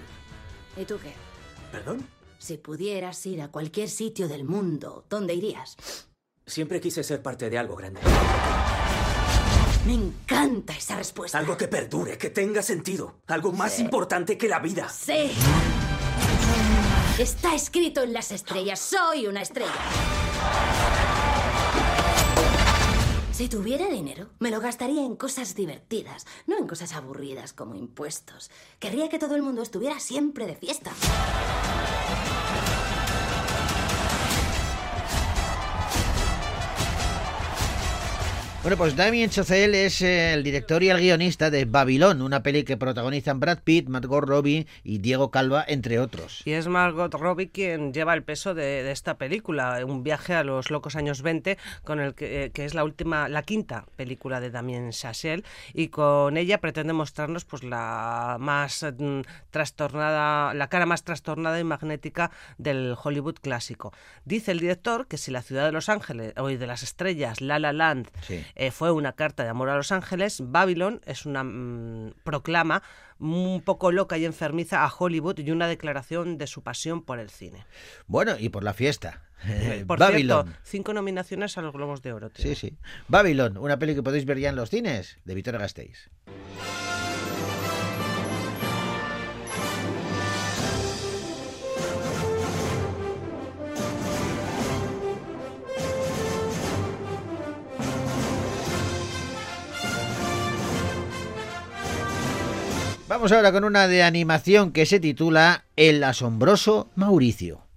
¿Y 0.76 0.84
tú 0.84 0.98
qué? 1.02 1.12
¿Perdón? 1.72 2.06
Si 2.38 2.56
pudieras 2.56 3.24
ir 3.26 3.42
a 3.42 3.48
cualquier 3.48 3.88
sitio 3.88 4.28
del 4.28 4.44
mundo, 4.44 5.04
¿dónde 5.10 5.34
irías? 5.34 5.76
Siempre 6.46 6.80
quise 6.80 7.02
ser 7.02 7.20
parte 7.20 7.50
de 7.50 7.58
algo 7.58 7.76
grande. 7.76 8.00
Me 9.84 9.94
encanta 9.94 10.74
esa 10.74 10.96
respuesta. 10.96 11.38
Algo 11.38 11.56
que 11.56 11.66
perdure, 11.66 12.16
que 12.16 12.30
tenga 12.30 12.62
sentido. 12.62 13.20
Algo 13.26 13.52
más 13.52 13.80
importante 13.80 14.38
que 14.38 14.48
la 14.48 14.58
vida. 14.58 14.88
Sí. 14.88 15.32
Está 17.18 17.54
escrito 17.54 18.02
en 18.02 18.12
las 18.12 18.30
estrellas. 18.30 18.78
Soy 18.78 19.26
una 19.26 19.42
estrella. 19.42 19.72
Si 23.38 23.48
tuviera 23.48 23.86
dinero, 23.86 24.30
me 24.40 24.50
lo 24.50 24.58
gastaría 24.58 25.04
en 25.04 25.14
cosas 25.14 25.54
divertidas, 25.54 26.26
no 26.48 26.58
en 26.58 26.66
cosas 26.66 26.92
aburridas 26.92 27.52
como 27.52 27.76
impuestos. 27.76 28.50
Querría 28.80 29.08
que 29.08 29.20
todo 29.20 29.36
el 29.36 29.42
mundo 29.42 29.62
estuviera 29.62 30.00
siempre 30.00 30.44
de 30.44 30.56
fiesta. 30.56 30.90
Bueno, 38.60 38.76
pues 38.76 38.96
Damien 38.96 39.30
Chazelle 39.30 39.86
es 39.86 40.02
eh, 40.02 40.34
el 40.34 40.42
director 40.42 40.82
y 40.82 40.90
el 40.90 40.98
guionista 40.98 41.48
de 41.48 41.64
Babilón, 41.64 42.20
una 42.20 42.42
peli 42.42 42.64
que 42.64 42.76
protagonizan 42.76 43.38
Brad 43.38 43.60
Pitt, 43.62 43.88
Margot 43.88 44.24
Robbie 44.24 44.66
y 44.82 44.98
Diego 44.98 45.30
Calva, 45.30 45.64
entre 45.66 46.00
otros. 46.00 46.42
Y 46.44 46.50
es 46.52 46.66
Margot 46.66 47.14
Robbie 47.14 47.50
quien 47.50 47.94
lleva 47.94 48.14
el 48.14 48.24
peso 48.24 48.54
de, 48.54 48.82
de 48.82 48.90
esta 48.90 49.16
película, 49.16 49.78
un 49.86 50.02
viaje 50.02 50.34
a 50.34 50.42
los 50.42 50.72
locos 50.72 50.96
años 50.96 51.22
20, 51.22 51.56
con 51.84 52.00
el 52.00 52.16
que, 52.16 52.46
eh, 52.46 52.50
que 52.50 52.64
es 52.64 52.74
la 52.74 52.82
última, 52.82 53.28
la 53.28 53.44
quinta 53.44 53.86
película 53.94 54.40
de 54.40 54.50
Damien 54.50 54.90
Chazelle, 54.90 55.44
y 55.72 55.88
con 55.88 56.36
ella 56.36 56.60
pretende 56.60 56.92
mostrarnos 56.92 57.44
pues 57.44 57.62
la 57.62 58.38
más 58.40 58.84
mm, 58.98 59.20
trastornada, 59.52 60.52
la 60.52 60.68
cara 60.68 60.84
más 60.84 61.04
trastornada 61.04 61.60
y 61.60 61.64
magnética 61.64 62.32
del 62.58 62.96
Hollywood 63.00 63.36
clásico. 63.40 63.92
Dice 64.24 64.50
el 64.50 64.58
director 64.58 65.06
que 65.06 65.16
si 65.16 65.30
la 65.30 65.42
ciudad 65.42 65.64
de 65.64 65.72
Los 65.72 65.88
Ángeles 65.88 66.34
o 66.36 66.48
de 66.48 66.66
las 66.66 66.82
estrellas, 66.82 67.40
La 67.40 67.60
La 67.60 67.72
Land, 67.72 68.08
Sí. 68.22 68.44
Eh, 68.54 68.70
fue 68.70 68.90
una 68.90 69.12
carta 69.12 69.42
de 69.44 69.48
amor 69.50 69.68
a 69.70 69.76
Los 69.76 69.92
Ángeles, 69.92 70.42
Babylon 70.44 71.00
es 71.06 71.26
una 71.26 71.44
mm, 71.44 72.14
proclama 72.24 72.82
un 73.18 73.62
poco 73.64 73.90
loca 73.90 74.16
y 74.16 74.24
enfermiza 74.24 74.84
a 74.84 74.92
Hollywood 74.96 75.38
y 75.40 75.50
una 75.50 75.66
declaración 75.66 76.38
de 76.38 76.46
su 76.46 76.62
pasión 76.62 77.02
por 77.02 77.18
el 77.18 77.30
cine. 77.30 77.66
Bueno, 78.06 78.36
y 78.38 78.48
por 78.48 78.62
la 78.64 78.72
fiesta. 78.74 79.22
Eh, 79.48 79.84
Por 79.86 80.00
Babylon. 80.00 80.46
cierto, 80.46 80.60
cinco 80.64 80.92
nominaciones 80.92 81.56
a 81.58 81.62
los 81.62 81.72
Globos 81.72 82.02
de 82.02 82.12
Oro. 82.12 82.28
tío. 82.28 82.44
Sí, 82.44 82.56
sí. 82.56 82.76
Babylon, 83.06 83.56
una 83.56 83.78
peli 83.78 83.94
que 83.94 84.02
podéis 84.02 84.24
ver 84.24 84.38
ya 84.40 84.48
en 84.48 84.56
los 84.56 84.68
cines, 84.68 85.18
de 85.24 85.34
Victoria 85.36 85.60
Gasteiz. 85.60 86.10
Vamos 103.08 103.32
ahora 103.32 103.52
con 103.52 103.64
una 103.64 103.88
de 103.88 104.02
animación 104.02 104.70
que 104.70 104.84
se 104.84 105.00
titula 105.00 105.64
El 105.76 106.04
asombroso 106.04 106.90
Mauricio. 106.94 107.67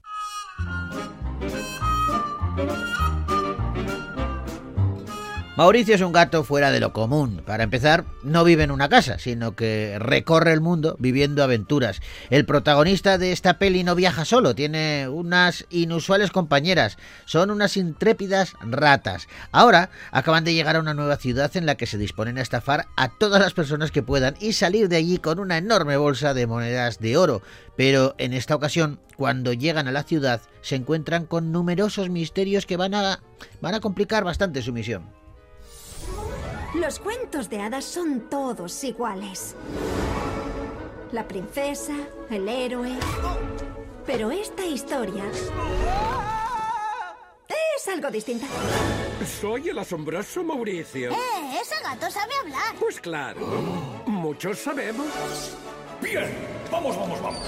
Mauricio 5.62 5.94
es 5.94 6.02
un 6.02 6.12
gato 6.12 6.44
fuera 6.44 6.72
de 6.72 6.80
lo 6.80 6.92
común. 6.92 7.44
Para 7.46 7.64
empezar, 7.64 8.04
no 8.24 8.44
vive 8.44 8.64
en 8.64 8.72
una 8.72 8.90
casa, 8.90 9.20
sino 9.20 9.56
que 9.56 9.96
recorre 10.00 10.54
el 10.54 10.60
mundo 10.60 10.96
viviendo 10.98 11.44
aventuras. 11.44 12.02
El 12.32 12.48
protagonista 12.48 13.20
de 13.20 13.32
esta 13.32 13.60
peli 13.60 13.84
no 13.84 13.94
viaja 13.94 14.26
solo, 14.26 14.56
tiene 14.56 15.08
unas 15.08 15.68
inusuales 15.70 16.32
compañeras. 16.32 16.98
Son 17.26 17.52
unas 17.52 17.78
intrépidas 17.78 18.56
ratas. 18.62 19.28
Ahora 19.52 19.92
acaban 20.10 20.46
de 20.46 20.56
llegar 20.56 20.78
a 20.78 20.80
una 20.80 20.96
nueva 20.96 21.18
ciudad 21.18 21.56
en 21.56 21.68
la 21.68 21.76
que 21.76 21.86
se 21.86 22.00
disponen 22.00 22.40
a 22.40 22.42
estafar 22.42 22.88
a 22.98 23.10
todas 23.10 23.40
las 23.40 23.54
personas 23.54 23.92
que 23.92 24.02
puedan 24.02 24.34
y 24.40 24.54
salir 24.54 24.90
de 24.90 24.96
allí 24.96 25.20
con 25.20 25.38
una 25.38 25.60
enorme 25.60 25.96
bolsa 25.96 26.34
de 26.34 26.48
monedas 26.48 26.98
de 26.98 27.18
oro. 27.18 27.44
Pero 27.78 28.16
en 28.18 28.34
esta 28.34 28.56
ocasión, 28.56 29.00
cuando 29.16 29.54
llegan 29.54 29.88
a 29.88 29.92
la 29.92 30.02
ciudad, 30.02 30.42
se 30.62 30.76
encuentran 30.76 31.28
con 31.28 31.52
numerosos 31.52 32.10
misterios 32.10 32.66
que 32.66 32.78
van 32.78 32.96
a, 32.96 33.20
van 33.62 33.76
a 33.76 33.80
complicar 33.80 34.24
bastante 34.24 34.64
su 34.64 34.74
misión. 34.74 35.21
Los 36.82 37.00
cuentos 37.00 37.48
de 37.48 37.62
hadas 37.62 37.86
son 37.86 38.22
todos 38.22 38.84
iguales. 38.84 39.56
La 41.12 41.28
princesa, 41.28 41.94
el 42.32 42.50
héroe. 42.50 42.98
Pero 44.08 44.32
esta 44.32 44.66
historia 44.66 45.24
es 47.78 47.88
algo 47.88 48.10
distinta. 48.10 48.48
Soy 49.40 49.70
el 49.70 49.78
asombroso 49.78 50.44
Mauricio. 50.44 51.12
¡Eh! 51.12 51.60
Ese 51.62 51.76
gato 51.84 52.10
sabe 52.10 52.32
hablar. 52.42 52.76
Pues 52.80 53.00
claro, 53.00 53.42
muchos 54.08 54.58
sabemos. 54.58 55.56
Bien, 56.02 56.34
vamos, 56.72 56.98
vamos, 56.98 57.22
vamos. 57.22 57.44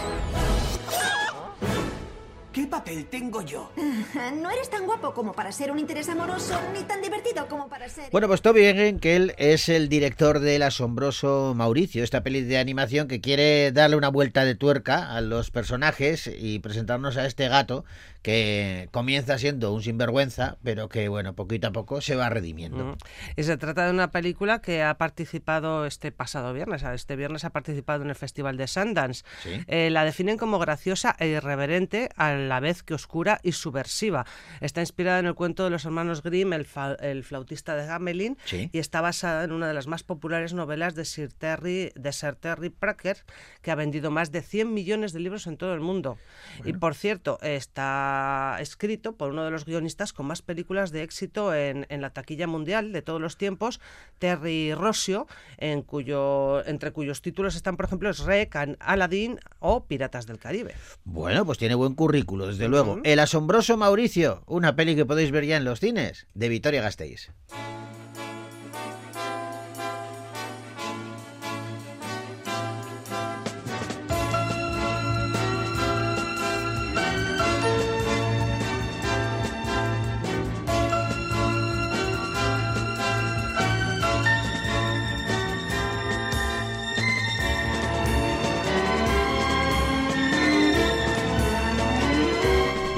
¿Qué 2.53 2.67
papel 2.67 3.05
tengo 3.05 3.41
yo? 3.41 3.71
No 4.41 4.51
eres 4.51 4.69
tan 4.69 4.85
guapo 4.85 5.13
como 5.13 5.33
para 5.33 5.51
ser 5.51 5.71
un 5.71 5.79
interés 5.79 6.07
amoroso, 6.07 6.59
ni 6.73 6.83
tan 6.83 7.01
divertido 7.01 7.47
como 7.47 7.67
para 7.67 7.89
ser... 7.89 8.11
Bueno, 8.11 8.27
pues 8.27 8.43
Toby 8.43 8.65
Egenkel 8.65 9.33
es 9.37 9.69
el 9.69 9.89
director 9.89 10.39
del 10.39 10.61
asombroso 10.61 11.53
Mauricio, 11.55 12.03
esta 12.03 12.21
peli 12.21 12.41
de 12.41 12.59
animación 12.59 13.07
que 13.07 13.21
quiere 13.21 13.71
darle 13.71 13.95
una 13.95 14.09
vuelta 14.09 14.45
de 14.45 14.53
tuerca 14.53 15.15
a 15.15 15.21
los 15.21 15.49
personajes 15.49 16.29
y 16.37 16.59
presentarnos 16.59 17.17
a 17.17 17.25
este 17.25 17.47
gato 17.47 17.85
que 18.23 18.87
comienza 18.91 19.37
siendo 19.37 19.73
un 19.73 19.83
sinvergüenza, 19.83 20.57
pero 20.63 20.87
que, 20.87 21.09
bueno, 21.09 21.33
poquito 21.35 21.67
a 21.67 21.71
poco 21.71 21.99
se 21.99 22.15
va 22.15 22.29
redimiendo. 22.29 22.85
Mm. 22.85 22.97
Y 23.35 23.43
se 23.43 23.57
trata 23.57 23.85
de 23.85 23.91
una 23.91 24.11
película 24.11 24.61
que 24.61 24.81
ha 24.81 24.97
participado 24.97 25.85
este 25.85 26.11
pasado 26.13 26.53
viernes. 26.53 26.83
Este 26.83 27.17
viernes 27.17 27.43
ha 27.43 27.49
participado 27.49 28.01
en 28.03 28.09
el 28.09 28.15
Festival 28.15 28.55
de 28.55 28.67
Sundance. 28.67 29.25
Sí. 29.43 29.61
Eh, 29.67 29.89
la 29.89 30.05
definen 30.05 30.37
como 30.37 30.57
graciosa 30.57 31.15
e 31.19 31.27
irreverente 31.27 32.09
a 32.15 32.31
la 32.31 32.61
vez 32.61 32.81
que 32.81 32.93
oscura 32.93 33.41
y 33.43 33.51
subversiva. 33.51 34.25
Está 34.61 34.79
inspirada 34.79 35.19
en 35.19 35.25
el 35.25 35.35
cuento 35.35 35.65
de 35.65 35.69
los 35.69 35.83
hermanos 35.83 36.23
Grimm, 36.23 36.53
El, 36.53 36.65
el 37.01 37.23
flautista 37.25 37.75
de 37.75 37.85
Gamelin, 37.85 38.37
Sí. 38.45 38.69
y 38.71 38.79
está 38.79 39.01
basada 39.01 39.43
en 39.43 39.51
una 39.51 39.67
de 39.67 39.73
las 39.73 39.87
más 39.87 40.03
populares 40.03 40.53
novelas 40.53 40.95
de 40.95 41.03
Sir 41.03 41.33
Terry, 41.33 41.91
de 41.95 42.13
Sir 42.13 42.35
Terry 42.35 42.69
Pratchett, 42.69 43.17
que 43.61 43.71
ha 43.71 43.75
vendido 43.75 44.11
más 44.11 44.31
de 44.31 44.41
100 44.41 44.73
millones 44.73 45.11
de 45.11 45.19
libros 45.19 45.45
en 45.45 45.57
todo 45.57 45.73
el 45.73 45.81
mundo. 45.81 46.17
Y 46.63 46.71
por 46.71 46.95
cierto, 46.95 47.37
está 47.41 48.12
escrito 48.59 49.15
por 49.15 49.31
uno 49.31 49.43
de 49.45 49.51
los 49.51 49.65
guionistas 49.65 50.13
con 50.13 50.25
más 50.25 50.41
películas 50.41 50.91
de 50.91 51.03
éxito 51.03 51.53
en, 51.53 51.85
en 51.89 52.01
la 52.01 52.11
taquilla 52.11 52.47
mundial 52.47 52.91
de 52.91 53.01
todos 53.01 53.21
los 53.21 53.37
tiempos, 53.37 53.79
Terry 54.19 54.73
Rossio, 54.73 55.27
en 55.57 55.81
cuyo, 55.81 56.65
entre 56.65 56.91
cuyos 56.91 57.21
títulos 57.21 57.55
están, 57.55 57.77
por 57.77 57.85
ejemplo, 57.85 58.11
An- 58.53 58.77
Aladdin 58.79 59.39
o 59.59 59.85
Piratas 59.85 60.25
del 60.27 60.39
Caribe. 60.39 60.73
Bueno, 61.03 61.45
pues 61.45 61.57
tiene 61.57 61.75
buen 61.75 61.95
currículo, 61.95 62.47
desde 62.47 62.67
luego. 62.67 62.99
El 63.03 63.19
asombroso 63.19 63.77
Mauricio, 63.77 64.43
una 64.47 64.75
peli 64.75 64.95
que 64.95 65.05
podéis 65.05 65.31
ver 65.31 65.45
ya 65.45 65.57
en 65.57 65.65
los 65.65 65.79
cines, 65.79 66.27
de 66.33 66.49
Victoria 66.49 66.81
Gasteiz. 66.81 67.31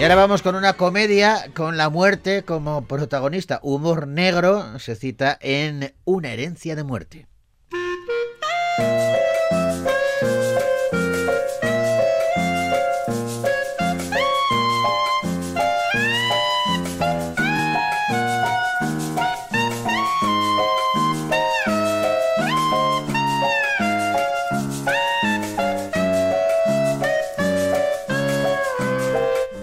Ahora 0.06 0.22
vamos 0.22 0.44
con 0.44 0.54
una 0.54 0.74
comedia 0.74 1.50
con 1.56 1.78
la 1.78 1.90
muerte 1.90 2.44
como 2.44 2.86
protagonista. 2.86 3.60
Humor 3.64 4.08
negro 4.08 4.78
se 4.78 4.96
cita 4.96 5.36
en 5.42 5.96
Una 6.04 6.32
herencia 6.32 6.76
de 6.76 6.84
muerte. 6.84 7.28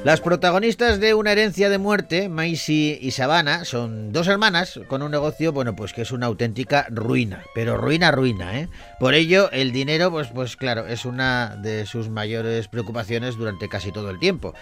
Las 0.05 0.21
protagonistas 0.21 0.99
de 0.99 1.15
Una 1.15 1.31
herencia 1.31 1.71
de 1.71 1.79
muerte, 1.79 2.29
Maisie 2.29 2.99
y 3.01 3.13
Savannah, 3.13 3.65
son 3.65 4.13
dos 4.13 4.27
hermanas 4.27 4.81
con 4.89 5.01
un 5.01 5.13
negocio, 5.13 5.53
bueno, 5.53 5.77
pues 5.77 5.93
que 5.93 6.03
es 6.03 6.11
una 6.11 6.27
auténtica 6.27 6.89
ruina, 6.91 7.45
pero 7.55 7.77
ruina, 7.77 8.11
ruina, 8.11 8.59
¿eh? 8.59 8.69
Por 8.99 9.15
ello, 9.15 9.49
el 9.53 9.71
dinero, 9.71 10.11
pues, 10.11 10.27
pues 10.35 10.57
claro, 10.57 10.89
es 10.89 11.05
una 11.05 11.55
de 11.57 11.87
sus 11.87 12.09
mayores 12.09 12.67
preocupaciones 12.67 13.37
durante 13.37 13.69
casi 13.69 13.93
todo 13.93 14.11
el 14.11 14.19
tiempo. 14.19 14.55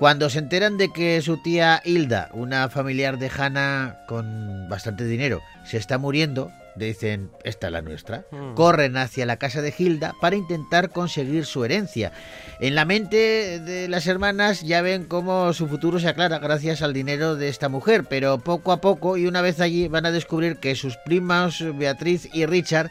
Cuando 0.00 0.30
se 0.30 0.40
enteran 0.40 0.78
de 0.78 0.92
que 0.92 1.22
su 1.22 1.40
tía 1.40 1.80
Hilda, 1.84 2.30
una 2.32 2.68
familiar 2.68 3.20
de 3.20 3.30
Hannah 3.30 4.00
con 4.08 4.68
bastante 4.68 5.04
dinero, 5.04 5.42
se 5.64 5.76
está 5.76 5.98
muriendo, 5.98 6.50
dicen, 6.86 7.30
esta 7.44 7.68
es 7.68 7.72
la 7.72 7.82
nuestra, 7.82 8.26
corren 8.54 8.96
hacia 8.96 9.26
la 9.26 9.36
casa 9.36 9.62
de 9.62 9.74
Hilda 9.76 10.14
para 10.20 10.36
intentar 10.36 10.90
conseguir 10.90 11.46
su 11.46 11.64
herencia. 11.64 12.12
En 12.60 12.74
la 12.74 12.84
mente 12.84 13.60
de 13.60 13.88
las 13.88 14.06
hermanas 14.06 14.62
ya 14.62 14.82
ven 14.82 15.04
cómo 15.04 15.52
su 15.52 15.68
futuro 15.68 15.98
se 15.98 16.08
aclara 16.08 16.38
gracias 16.38 16.82
al 16.82 16.92
dinero 16.92 17.36
de 17.36 17.48
esta 17.48 17.68
mujer, 17.68 18.04
pero 18.08 18.38
poco 18.38 18.72
a 18.72 18.80
poco 18.80 19.16
y 19.16 19.26
una 19.26 19.42
vez 19.42 19.60
allí 19.60 19.88
van 19.88 20.06
a 20.06 20.10
descubrir 20.10 20.58
que 20.58 20.74
sus 20.74 20.96
primas 20.98 21.62
Beatriz 21.76 22.28
y 22.32 22.46
Richard 22.46 22.90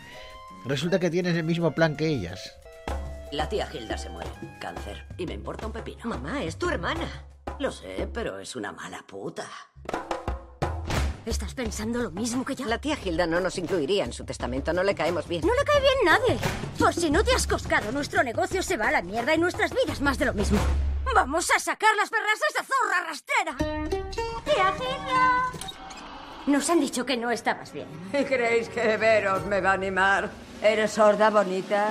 resulta 0.65 0.99
que 0.99 1.09
tienen 1.09 1.35
el 1.35 1.43
mismo 1.43 1.71
plan 1.71 1.95
que 1.95 2.07
ellas. 2.07 2.53
La 3.31 3.49
tía 3.49 3.67
Hilda 3.73 3.97
se 3.97 4.09
muere. 4.09 4.29
Cáncer. 4.59 5.05
Y 5.17 5.25
me 5.25 5.33
importa 5.33 5.67
un 5.67 5.73
pepino. 5.73 6.05
Mamá, 6.05 6.43
es 6.43 6.57
tu 6.57 6.69
hermana. 6.69 7.07
Lo 7.59 7.71
sé, 7.71 8.07
pero 8.13 8.39
es 8.39 8.55
una 8.55 8.71
mala 8.71 9.03
puta. 9.05 9.45
¿Estás 11.27 11.53
pensando 11.53 12.01
lo 12.01 12.09
mismo 12.09 12.45
que 12.45 12.55
yo? 12.55 12.65
La 12.65 12.77
tía 12.77 12.97
Hilda 13.03 13.27
no 13.27 13.41
nos 13.41 13.57
incluiría 13.57 14.05
en 14.05 14.13
su 14.13 14.23
testamento. 14.23 14.71
No 14.71 14.81
le 14.81 14.95
caemos 14.95 15.27
bien. 15.27 15.41
No 15.45 15.53
le 15.53 15.65
cae 15.65 15.81
bien 15.81 15.93
nadie. 16.05 16.39
Por 16.79 16.93
si 16.93 17.11
no 17.11 17.21
te 17.21 17.33
has 17.33 17.45
coscado, 17.45 17.91
nuestro 17.91 18.23
negocio 18.23 18.63
se 18.63 18.77
va 18.77 18.87
a 18.87 18.91
la 18.91 19.01
mierda 19.01 19.35
y 19.35 19.37
nuestras 19.37 19.73
vidas 19.73 19.99
más 19.99 20.17
de 20.17 20.25
lo 20.25 20.33
mismo. 20.33 20.57
Vamos 21.13 21.51
a 21.51 21.59
sacar 21.59 21.93
las 21.97 22.09
perras 22.09 22.39
a 22.41 22.47
esa 22.49 22.63
zorra 22.63 23.07
rastrera. 23.09 24.09
¡Tía 24.45 24.73
Hilda! 24.77 25.43
Nos 26.45 26.69
han 26.69 26.79
dicho 26.79 27.05
que 27.05 27.17
no 27.17 27.29
estabas 27.29 27.73
bien. 27.73 27.87
¿Y 28.13 28.23
creéis 28.23 28.69
que 28.69 28.95
veros 28.95 29.45
me 29.47 29.59
va 29.59 29.71
a 29.71 29.73
animar? 29.73 30.29
¿Eres 30.63 30.91
sorda, 30.91 31.29
bonita? 31.29 31.89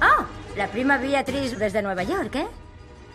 Ah, 0.00 0.24
la 0.56 0.68
prima 0.68 0.96
Beatriz 0.96 1.58
desde 1.58 1.82
Nueva 1.82 2.04
York, 2.04 2.34
¿eh? 2.36 2.46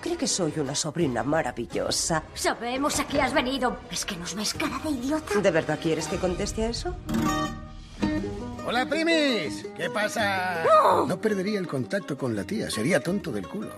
Cree 0.01 0.17
que 0.17 0.27
soy 0.27 0.53
una 0.57 0.73
sobrina 0.73 1.21
maravillosa. 1.23 2.23
Sabemos 2.33 2.99
a 2.99 3.07
qué 3.07 3.21
has 3.21 3.33
venido. 3.33 3.77
¿Es 3.91 4.03
que 4.03 4.15
nos 4.17 4.33
ves 4.33 4.53
cara 4.55 4.79
de 4.83 4.89
idiota? 4.89 5.39
¿De 5.39 5.51
verdad 5.51 5.77
quieres 5.81 6.07
que 6.07 6.17
conteste 6.17 6.63
a 6.63 6.69
eso? 6.69 6.95
Hola, 8.65 8.85
primis. 8.87 9.67
¿Qué 9.77 9.89
pasa? 9.89 10.63
No 11.07 11.19
perdería 11.21 11.59
el 11.59 11.67
contacto 11.67 12.17
con 12.17 12.35
la 12.35 12.43
tía. 12.43 12.71
Sería 12.71 12.99
tonto 12.99 13.31
del 13.31 13.47
culo. 13.47 13.75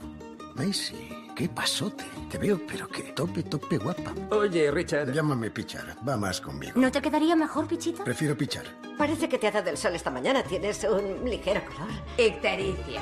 Macy, 0.56 1.10
qué 1.36 1.50
pasote. 1.50 2.06
Te 2.32 2.38
veo, 2.38 2.62
pero 2.68 2.88
que 2.88 3.02
tope, 3.04 3.44
tope 3.44 3.78
guapa. 3.78 4.14
Oye, 4.32 4.72
Richard. 4.72 5.12
Llámame 5.12 5.52
Pichar. 5.52 5.98
Va 6.08 6.16
más 6.16 6.40
conmigo. 6.40 6.74
¿No 6.80 6.90
te 6.90 7.02
quedaría 7.02 7.36
mejor, 7.36 7.68
Pichito? 7.68 8.04
Prefiero 8.04 8.38
Pichar. 8.38 8.66
Parece 8.98 9.28
que 9.28 9.38
te 9.38 9.48
ha 9.48 9.52
dado 9.52 9.70
el 9.70 9.78
sol 9.78 9.94
esta 9.96 10.10
mañana. 10.10 10.42
Tienes 10.44 10.86
un 10.86 11.30
ligero 11.30 11.62
color. 11.66 11.90
Ictericia. 12.18 13.02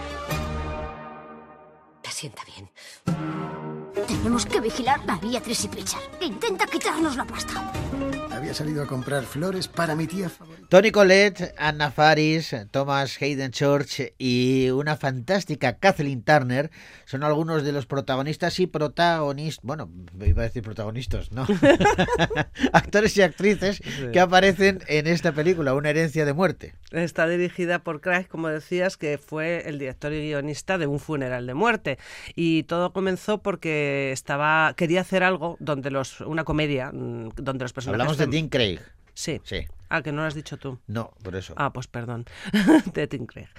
Sienta 2.22 2.44
bien. 2.46 2.70
Tenemos 4.08 4.46
que 4.46 4.62
vigilar 4.62 5.02
a 5.08 5.18
Beatriz 5.18 5.66
y 5.66 5.70
Richard. 5.70 6.04
Intenta 6.22 6.68
quitarnos 6.68 7.16
la 7.16 7.26
pasta. 7.26 7.74
Había 8.34 8.54
salido 8.54 8.82
a 8.82 8.88
comprar 8.88 9.24
flores 9.24 9.68
para 9.68 9.96
mi 9.96 10.08
tía 10.08 10.30
favorita. 10.30 10.68
Tony 10.70 10.92
Collette, 10.92 11.54
Anna 11.58 11.92
Faris, 11.92 12.56
Thomas 12.72 13.22
Hayden 13.22 13.52
Church 13.52 14.14
y 14.18 14.70
una 14.70 14.96
fantástica 14.96 15.78
Kathleen 15.78 16.24
Turner 16.24 16.72
son 17.06 17.24
algunos 17.24 17.64
de 17.64 17.74
los 17.74 17.86
protagonistas 17.86 18.60
y 18.60 18.68
protagonistas, 18.68 19.64
bueno, 19.64 19.90
iba 20.26 20.44
a 20.44 20.46
decir 20.46 20.64
protagonistas, 20.64 21.32
no, 21.32 21.46
actores 22.74 23.18
y 23.18 23.22
actrices 23.22 23.82
que 24.14 24.20
aparecen 24.20 24.80
en 24.88 25.08
esta 25.08 25.34
película, 25.34 25.74
Una 25.74 25.90
herencia 25.90 26.26
de 26.26 26.34
muerte. 26.34 26.74
Está 26.92 27.28
dirigida 27.28 27.80
por 27.80 28.02
Craig, 28.02 28.28
como 28.28 28.48
decías, 28.48 28.98
que 28.98 29.18
fue 29.18 29.64
el 29.68 29.80
director 29.80 30.12
y 30.14 30.28
guionista 30.28 30.78
de 30.78 30.88
Un 30.88 31.00
funeral 31.00 31.48
de 31.48 31.54
muerte. 31.54 31.98
Y 32.36 32.64
todo 32.64 32.92
comenzó 32.94 33.42
porque 33.42 34.12
estaba 34.12 34.74
quería 34.76 35.02
hacer 35.02 35.24
algo 35.24 35.58
donde 35.60 35.92
los 35.92 36.22
una 36.22 36.44
comedia 36.44 36.92
mm, 36.92 37.30
donde 37.36 37.64
los 37.64 37.74
personajes 37.74 38.02
Hablamos 38.02 38.18
Tim 38.28 38.50
Craig. 38.50 38.80
Sí. 39.14 39.40
Sí. 39.44 39.66
Ah, 39.94 40.02
que 40.02 40.14
no 40.14 40.22
lo 40.22 40.28
has 40.28 40.36
dicho 40.36 40.58
tú. 40.58 40.80
No, 40.88 41.12
por 41.22 41.36
eso. 41.36 41.54
Ah, 41.58 41.74
pues 41.74 41.88
perdón. 41.88 42.24
de 42.94 43.08
Tim 43.08 43.26
Craig. 43.26 43.50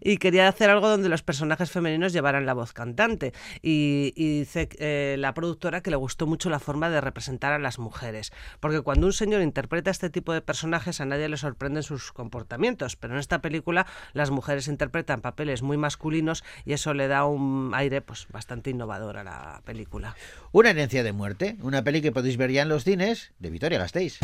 Y 0.00 0.18
quería 0.18 0.46
hacer 0.46 0.70
algo 0.70 0.88
donde 0.88 1.08
los 1.08 1.24
personajes 1.24 1.72
femeninos 1.72 2.12
llevaran 2.12 2.46
la 2.46 2.54
voz 2.54 2.72
cantante. 2.72 3.32
Y, 3.60 4.12
y 4.14 4.38
dice 4.38 4.68
eh, 4.78 5.16
la 5.18 5.34
productora 5.34 5.82
que 5.82 5.90
le 5.90 5.96
gustó 5.96 6.28
mucho 6.28 6.48
la 6.48 6.60
forma 6.60 6.90
de 6.90 7.00
representar 7.00 7.52
a 7.52 7.58
las 7.58 7.80
mujeres. 7.80 8.32
Porque 8.60 8.82
cuando 8.82 9.08
un 9.08 9.12
señor 9.12 9.42
interpreta 9.42 9.90
este 9.90 10.10
tipo 10.10 10.32
de 10.32 10.42
personajes, 10.42 11.00
a 11.00 11.06
nadie 11.06 11.28
le 11.28 11.36
sorprenden 11.36 11.82
sus 11.82 12.12
comportamientos. 12.12 12.94
Pero 12.94 13.14
en 13.14 13.18
esta 13.18 13.40
película, 13.40 13.84
las 14.12 14.30
mujeres 14.30 14.68
interpretan 14.68 15.20
papeles 15.20 15.62
muy 15.62 15.76
masculinos 15.76 16.44
y 16.64 16.72
eso 16.72 16.94
le 16.94 17.08
da 17.08 17.24
un 17.24 17.72
aire 17.74 18.00
pues 18.00 18.28
bastante 18.30 18.70
innovador 18.70 19.18
a 19.18 19.24
la 19.24 19.62
película. 19.64 20.14
Una 20.52 20.70
herencia 20.70 21.02
de 21.02 21.12
muerte, 21.12 21.56
una 21.62 21.82
peli 21.82 22.00
que 22.00 22.12
podéis 22.12 22.36
ver 22.36 22.52
ya 22.52 22.62
en 22.62 22.68
los 22.68 22.84
cines 22.84 23.32
de 23.40 23.50
Vitoria 23.50 23.80
Gasteiz. 23.80 24.20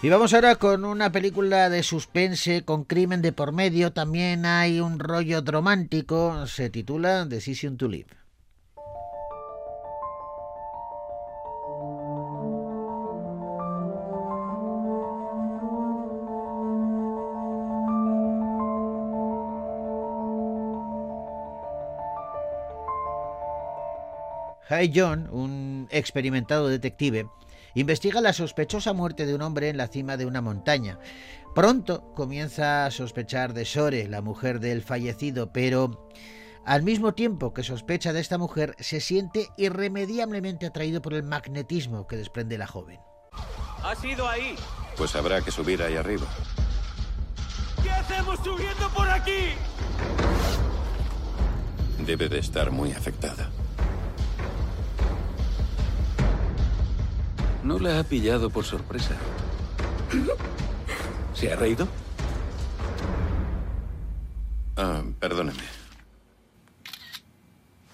Y 0.00 0.10
vamos 0.10 0.32
ahora 0.32 0.54
con 0.54 0.84
una 0.84 1.10
película 1.10 1.68
de 1.68 1.82
suspense 1.82 2.64
con 2.64 2.84
crimen 2.84 3.20
de 3.20 3.32
por 3.32 3.50
medio. 3.50 3.92
También 3.92 4.46
hay 4.46 4.78
un 4.78 5.00
rollo 5.00 5.42
romántico. 5.44 6.46
Se 6.46 6.70
titula 6.70 7.24
Decision 7.24 7.76
to 7.76 7.88
Live. 7.88 8.06
Hi 24.70 24.92
John, 24.94 25.28
un 25.32 25.88
experimentado 25.90 26.68
detective, 26.68 27.26
investiga 27.80 28.20
la 28.20 28.32
sospechosa 28.32 28.92
muerte 28.92 29.26
de 29.26 29.34
un 29.34 29.42
hombre 29.42 29.68
en 29.68 29.76
la 29.76 29.88
cima 29.88 30.16
de 30.16 30.26
una 30.26 30.40
montaña. 30.40 30.98
Pronto 31.54 32.12
comienza 32.14 32.86
a 32.86 32.90
sospechar 32.90 33.52
de 33.52 33.64
Sore, 33.64 34.08
la 34.08 34.20
mujer 34.20 34.60
del 34.60 34.82
fallecido, 34.82 35.52
pero 35.52 36.08
al 36.64 36.82
mismo 36.82 37.14
tiempo 37.14 37.54
que 37.54 37.62
sospecha 37.62 38.12
de 38.12 38.20
esta 38.20 38.36
mujer, 38.36 38.74
se 38.78 39.00
siente 39.00 39.48
irremediablemente 39.56 40.66
atraído 40.66 41.00
por 41.00 41.14
el 41.14 41.22
magnetismo 41.22 42.06
que 42.06 42.16
desprende 42.16 42.58
la 42.58 42.66
joven. 42.66 43.00
¿Ha 43.82 43.94
sido 43.94 44.28
ahí? 44.28 44.54
Pues 44.96 45.14
habrá 45.14 45.40
que 45.40 45.50
subir 45.50 45.82
ahí 45.82 45.96
arriba. 45.96 46.26
¿Qué 47.82 47.90
hacemos 47.90 48.38
subiendo 48.44 48.88
por 48.94 49.08
aquí? 49.08 49.52
Debe 52.04 52.28
de 52.28 52.38
estar 52.38 52.70
muy 52.70 52.92
afectada. 52.92 53.50
No 57.68 57.78
la 57.78 57.98
ha 57.98 58.02
pillado 58.02 58.48
por 58.48 58.64
sorpresa. 58.64 59.14
¿Se 61.34 61.52
ha 61.52 61.56
reído? 61.56 61.86
Ah, 64.74 65.02
perdóneme. 65.20 65.62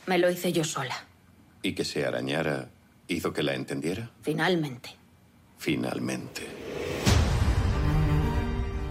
Me 0.06 0.18
lo 0.18 0.30
hice 0.30 0.52
yo 0.52 0.62
sola, 0.62 0.94
¿Y 1.60 1.72
que 1.74 1.84
se 1.84 2.06
arañara 2.06 2.68
hizo 3.08 3.32
que 3.32 3.42
la 3.42 3.54
entendiera? 3.56 4.12
finalmente. 4.22 4.90
Finalmente. 5.58 6.46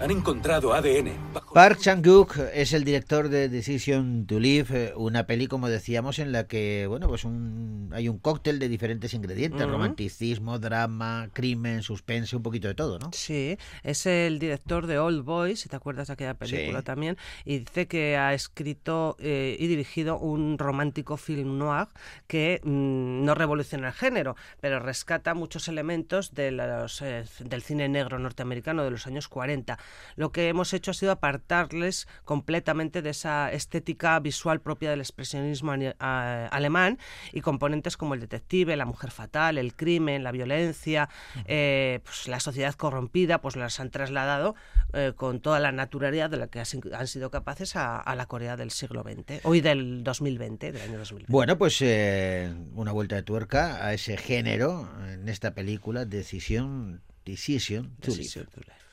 Han 0.00 0.10
encontrado 0.10 0.74
ADN. 0.74 1.12
Park 1.54 1.78
Chan-wook 1.78 2.36
es 2.52 2.72
el 2.72 2.84
director 2.84 3.28
de 3.28 3.48
Decision 3.48 4.26
to 4.26 4.40
Live, 4.40 4.66
eh, 4.70 4.92
una 4.96 5.24
peli, 5.24 5.46
como 5.46 5.68
decíamos, 5.68 6.18
en 6.18 6.32
la 6.32 6.46
que 6.48 6.86
bueno, 6.88 7.06
pues 7.06 7.24
un, 7.24 7.90
hay 7.94 8.08
un 8.08 8.18
cóctel 8.18 8.58
de 8.58 8.68
diferentes 8.68 9.14
ingredientes, 9.14 9.66
romanticismo, 9.66 10.58
drama, 10.58 11.28
crimen, 11.32 11.82
suspense, 11.82 12.34
un 12.36 12.42
poquito 12.42 12.66
de 12.66 12.74
todo, 12.74 12.98
¿no? 12.98 13.10
Sí, 13.12 13.56
es 13.84 14.04
el 14.04 14.40
director 14.40 14.88
de 14.88 14.98
Old 14.98 15.24
Boys, 15.24 15.60
si 15.60 15.68
te 15.68 15.76
acuerdas 15.76 16.08
de 16.08 16.14
aquella 16.14 16.34
película 16.34 16.80
Sí. 16.80 16.84
también, 16.84 17.16
y 17.44 17.60
dice 17.60 17.86
que 17.86 18.16
ha 18.16 18.34
escrito 18.34 19.16
eh, 19.20 19.56
y 19.58 19.66
dirigido 19.68 20.18
un 20.18 20.58
romántico 20.58 21.16
film 21.16 21.56
noir 21.56 21.86
que 22.26 22.60
mm, 22.64 23.24
no 23.24 23.34
revoluciona 23.36 23.88
el 23.88 23.94
género, 23.94 24.34
pero 24.60 24.80
rescata 24.80 25.34
muchos 25.34 25.68
elementos 25.68 26.34
de 26.34 26.50
los, 26.50 27.00
eh, 27.00 27.24
del 27.38 27.62
cine 27.62 27.88
negro 27.88 28.18
norteamericano 28.18 28.82
de 28.82 28.90
los 28.90 29.06
años 29.06 29.28
40. 29.28 29.78
Lo 30.16 30.32
que 30.32 30.48
hemos 30.48 30.72
hecho 30.72 30.90
ha 30.90 30.94
sido 30.94 31.12
apartarles 31.12 32.06
completamente 32.24 33.02
de 33.02 33.10
esa 33.10 33.50
estética 33.52 34.18
visual 34.20 34.60
propia 34.60 34.90
del 34.90 35.00
expresionismo 35.00 35.72
alemán 35.98 36.98
y 37.32 37.40
componentes 37.40 37.96
como 37.96 38.14
el 38.14 38.20
detective, 38.20 38.76
la 38.76 38.84
mujer 38.84 39.10
fatal, 39.10 39.58
el 39.58 39.74
crimen, 39.74 40.22
la 40.22 40.32
violencia, 40.32 41.08
eh, 41.46 42.00
pues 42.04 42.28
la 42.28 42.40
sociedad 42.40 42.74
corrompida, 42.74 43.40
pues 43.40 43.56
las 43.56 43.80
han 43.80 43.90
trasladado 43.90 44.54
eh, 44.92 45.12
con 45.16 45.40
toda 45.40 45.60
la 45.60 45.72
naturalidad 45.72 46.30
de 46.30 46.36
la 46.36 46.48
que 46.48 46.60
han 46.60 47.06
sido 47.06 47.30
capaces 47.30 47.76
a, 47.76 47.98
a 47.98 48.14
la 48.14 48.26
Corea 48.26 48.56
del 48.56 48.70
siglo 48.70 49.02
XX, 49.02 49.44
hoy 49.44 49.60
del 49.60 50.04
2020, 50.04 50.72
del 50.72 50.82
año 50.82 50.98
2020. 50.98 51.32
Bueno, 51.32 51.58
pues 51.58 51.80
eh, 51.80 52.52
una 52.74 52.92
vuelta 52.92 53.16
de 53.16 53.22
tuerca 53.22 53.84
a 53.84 53.92
ese 53.92 54.16
género 54.16 54.88
en 55.08 55.28
esta 55.28 55.54
película, 55.54 56.04
Decisión, 56.04 57.02
Decision 57.24 57.96
to 58.00 58.10
Live. 58.10 58.18
Decision 58.18 58.46
to 58.46 58.60
Live. 58.60 58.83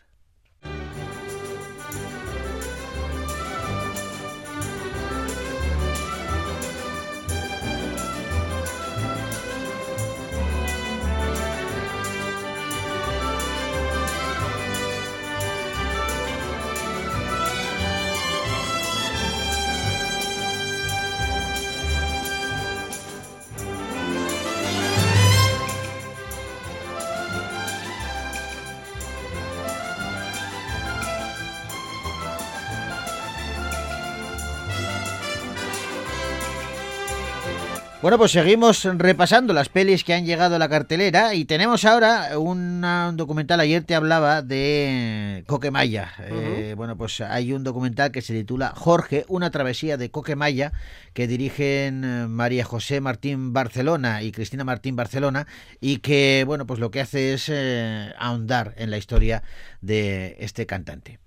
Bueno, 38.02 38.18
pues 38.18 38.32
seguimos 38.32 38.84
repasando 38.98 39.54
las 39.54 39.70
pelis 39.70 40.04
que 40.04 40.16
han 40.16 40.26
llegado 40.26 40.56
a 40.56 40.60
la 40.60 40.68
cartelera 40.70 41.36
y 41.36 41.46
tenemos 41.46 41.86
ahora 41.86 42.40
una- 42.40 43.10
un 43.10 43.16
documental. 43.18 43.60
Ayer 43.60 43.84
te 43.84 43.94
hablaba 43.94 44.42
de 44.42 45.44
Coquemaya. 45.46 46.12
Eh, 46.20 46.74
bueno, 46.76 46.98
pues 46.98 47.22
hay 47.22 47.54
un 47.54 47.64
documental 47.64 48.12
que 48.12 48.24
se 48.24 48.34
titula 48.34 48.74
Jorge, 48.76 49.24
una 49.28 49.52
travesía 49.52 49.98
de 49.98 50.10
Coquemaya 50.10 50.72
que 51.14 51.28
dirigen 51.28 52.04
eh, 52.04 52.28
María 52.28 52.66
José 52.66 53.02
Martín 53.02 53.54
Barcelona 53.54 54.24
y 54.24 54.32
Cristina 54.32 54.64
Martín 54.64 54.96
Barcelona 54.96 55.46
y 55.80 55.98
que, 55.98 56.44
bueno, 56.48 56.66
pues 56.66 56.80
lo 56.80 56.90
que 56.90 57.02
hace 57.02 57.34
es 57.34 57.50
eh, 57.50 58.14
ahondar 58.18 58.74
en 58.78 58.90
la 58.90 58.98
historia 58.98 59.44
de 59.82 60.38
este 60.40 60.66
cantante. 60.66 61.20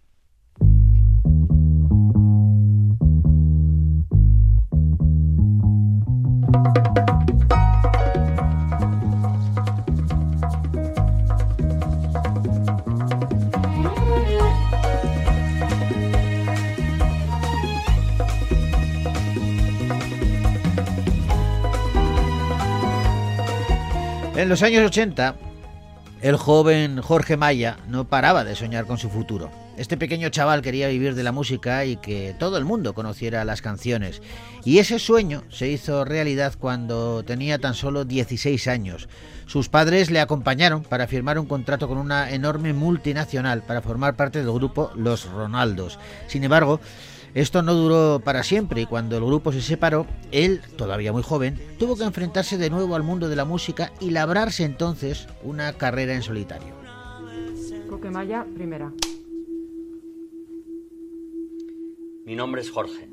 En 24.37 24.51
los 24.51 24.63
años 24.63 24.85
80, 24.85 25.37
el 26.21 26.37
joven 26.37 27.01
Jorge 27.01 27.39
Maya 27.39 27.79
no 27.89 28.05
paraba 28.05 28.45
de 28.45 28.55
soñar 28.55 28.85
con 28.85 28.99
su 28.99 29.09
futuro. 29.09 29.64
Este 29.77 29.97
pequeño 29.97 30.29
chaval 30.29 30.63
quería 30.63 30.87
vivir 30.87 31.17
de 31.17 31.25
la 31.25 31.33
música 31.33 31.85
y 31.85 31.97
que 31.97 32.35
todo 32.39 32.59
el 32.59 32.65
mundo 32.65 32.95
conociera 32.95 33.45
las 33.45 33.61
canciones. 33.61 34.23
Y 34.65 34.79
ese 34.79 35.01
sueño 35.01 35.43
se 35.51 35.69
hizo 35.69 36.05
realidad 36.05 36.55
cuando 36.59 37.25
tenía 37.25 37.59
tan 37.59 37.75
solo 37.75 38.05
16 38.05 38.69
años. 38.69 39.09
Sus 39.47 39.69
padres 39.69 40.13
le 40.13 40.21
acompañaron 40.21 40.85
para 40.85 41.09
firmar 41.09 41.41
un 41.41 41.47
contrato 41.47 41.89
con 41.89 41.99
una 41.99 42.31
enorme 42.31 42.73
multinacional 42.73 43.63
para 43.63 43.83
formar 43.83 44.15
parte 44.15 44.39
del 44.39 44.53
grupo 44.53 44.93
Los 44.95 45.29
Ronaldos. 45.29 45.99
Sin 46.29 46.45
embargo, 46.45 46.81
esto 47.35 47.63
no 47.63 47.75
duró 47.75 48.21
para 48.25 48.45
siempre 48.45 48.83
y 48.83 48.87
cuando 48.87 49.17
el 49.17 49.25
grupo 49.25 49.51
se 49.51 49.61
separó, 49.61 50.07
él, 50.31 50.61
todavía 50.77 51.13
muy 51.13 51.25
joven, 51.25 51.61
tuvo 51.81 51.97
que 51.97 52.05
enfrentarse 52.05 52.59
de 52.59 52.71
nuevo 52.71 52.95
al 52.95 53.03
mundo 53.03 53.29
de 53.29 53.35
la 53.35 53.45
música 53.45 53.93
y 53.99 54.11
labrarse 54.11 54.63
entonces 54.63 55.27
una 55.43 55.73
carrera 55.73 56.15
en 56.15 56.23
solitario. 56.23 56.75
Coquemaya, 57.91 58.47
primera. 58.55 58.93
Mi 62.25 62.35
nombre 62.35 62.63
es 62.63 62.71
Jorge. 62.71 63.09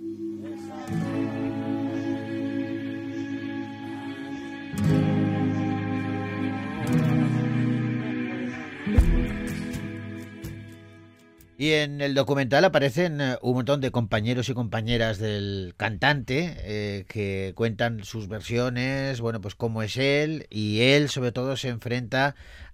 Y 11.58 11.74
en 11.74 12.02
el 12.02 12.16
documental 12.16 12.66
aparecen 12.66 13.22
eh, 13.22 13.38
un 13.44 13.54
montón 13.54 13.82
de 13.82 13.92
compañeros 13.92 14.50
y 14.50 14.56
compañeras 14.56 15.20
del 15.20 15.76
cantante 15.78 16.56
eh, 16.60 17.06
que 17.08 17.54
cuentan 17.56 18.04
sus 18.04 18.28
versiones, 18.28 19.22
bueno, 19.22 19.42
pues 19.42 19.54
cómo 19.54 19.84
es 19.84 19.96
él 19.98 20.48
y 20.50 20.82
él 20.82 21.08
sobre 21.10 21.32
todo 21.32 21.56
se 21.58 21.68
enfrenta 21.68 22.34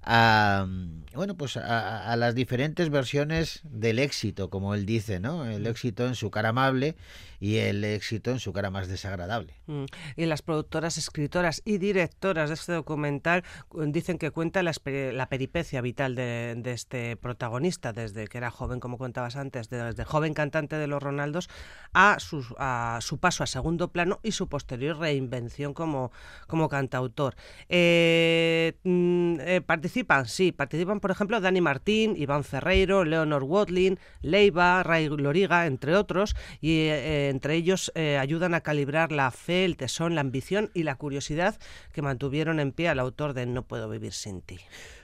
a 0.10 0.65
mm, 0.67 1.04
bueno, 1.13 1.36
pues 1.36 1.58
a, 1.58 2.12
a 2.12 2.15
las 2.15 2.34
diferentes 2.36 2.89
versiones 2.89 3.62
del 3.63 3.98
éxito, 4.00 4.50
como 4.50 4.74
él 4.76 4.86
dice, 4.86 5.20
¿no? 5.20 5.46
El 5.46 5.65
éxito 5.67 6.06
en 6.08 6.13
su 6.15 6.30
cara 6.32 6.50
amable 6.50 6.96
y 7.39 7.58
el 7.58 7.84
éxito 7.84 8.30
en 8.32 8.39
su 8.39 8.54
cara 8.54 8.70
más 8.70 8.88
desagradable. 8.88 9.56
Mm. 9.65 9.86
Y 10.15 10.26
las 10.28 10.41
productoras, 10.43 10.98
escritoras 11.00 11.62
y 11.65 11.80
directoras 11.80 12.50
de 12.50 12.56
este 12.56 12.72
documental 12.74 13.43
cu- 13.67 13.84
dicen 13.91 14.17
que 14.20 14.30
cuenta 14.32 14.62
la, 14.63 14.74
la 14.86 15.28
peripecia 15.30 15.82
vital 15.82 16.13
de, 16.15 16.54
de 16.58 16.72
este 16.72 17.15
protagonista, 17.17 17.93
desde 17.93 18.28
que 18.28 18.38
era 18.38 18.52
joven, 18.52 18.80
como 18.80 18.98
contabas 19.00 19.36
antes, 19.36 19.70
de- 19.70 19.84
desde 19.84 20.04
joven 20.04 20.34
cantante 20.36 20.76
de 20.78 20.86
los 20.88 21.02
Ronaldos, 21.02 21.50
a 21.93 22.17
su, 22.20 22.46
a 22.60 23.00
su 23.02 23.17
paso 23.17 23.43
a 23.43 23.48
segundo 23.48 23.91
plano 23.91 24.20
y 24.22 24.34
su 24.34 24.48
posterior 24.48 25.00
reinvención 25.00 25.74
como, 25.74 26.12
como 26.46 26.70
cantautor. 26.70 27.36
Eh, 27.70 28.74
mm, 28.84 29.38
eh, 29.41 29.62
participa 29.65 29.96
participan, 30.03 30.25
sí, 30.25 30.51
participan 30.51 30.99
por 30.99 31.12
ejemplo 31.12 31.39
Dani 31.39 31.62
Martín, 31.62 32.15
Iván 32.17 32.43
Ferreiro, 32.43 33.03
Leonor 33.03 33.43
Watling, 33.43 33.97
Leiva, 34.21 34.83
Ray 34.83 35.10
Loriga, 35.10 35.65
entre 35.65 35.95
otros, 35.95 36.36
y 36.62 36.81
eh, 36.81 37.29
entre 37.29 37.55
ellos 37.55 37.91
eh, 37.95 38.17
ayudan 38.17 38.53
a 38.53 38.62
calibrar 38.62 39.12
la 39.12 39.31
fe, 39.31 39.65
el 39.65 39.77
tesón, 39.77 40.15
la 40.15 40.21
ambición 40.21 40.69
y 40.73 40.83
la 40.83 40.95
curiosidad 40.95 41.57
que 41.93 42.01
mantuvieron 42.01 42.60
en 42.60 42.71
pie 42.71 42.89
al 42.89 42.99
autor 42.99 43.33
de 43.33 43.45
No 43.45 43.63
puedo 43.63 43.89
vivir 43.89 44.13
sin 44.13 44.41
ti. 44.41 44.60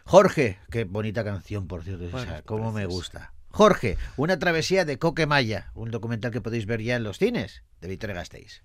Jorge, 0.06 0.60
qué 0.70 0.84
bonita 0.84 1.24
canción, 1.24 1.68
por 1.68 1.84
cierto, 1.84 2.06
esa, 2.06 2.18
Bueno, 2.18 2.34
cómo 2.46 2.72
me 2.72 2.86
gusta. 2.86 3.34
Jorge, 3.50 3.98
una 4.18 4.40
travesía 4.40 4.84
de 4.86 4.98
Coquemaya, 4.98 5.72
un 5.76 5.92
documental 5.92 6.32
que 6.32 6.42
podéis 6.42 6.66
ver 6.66 6.82
ya 6.82 6.96
en 6.96 7.04
los 7.04 7.20
cines 7.20 7.64
de 7.82 7.88
Victoria 7.88 8.16
Gasteiz. 8.16 8.64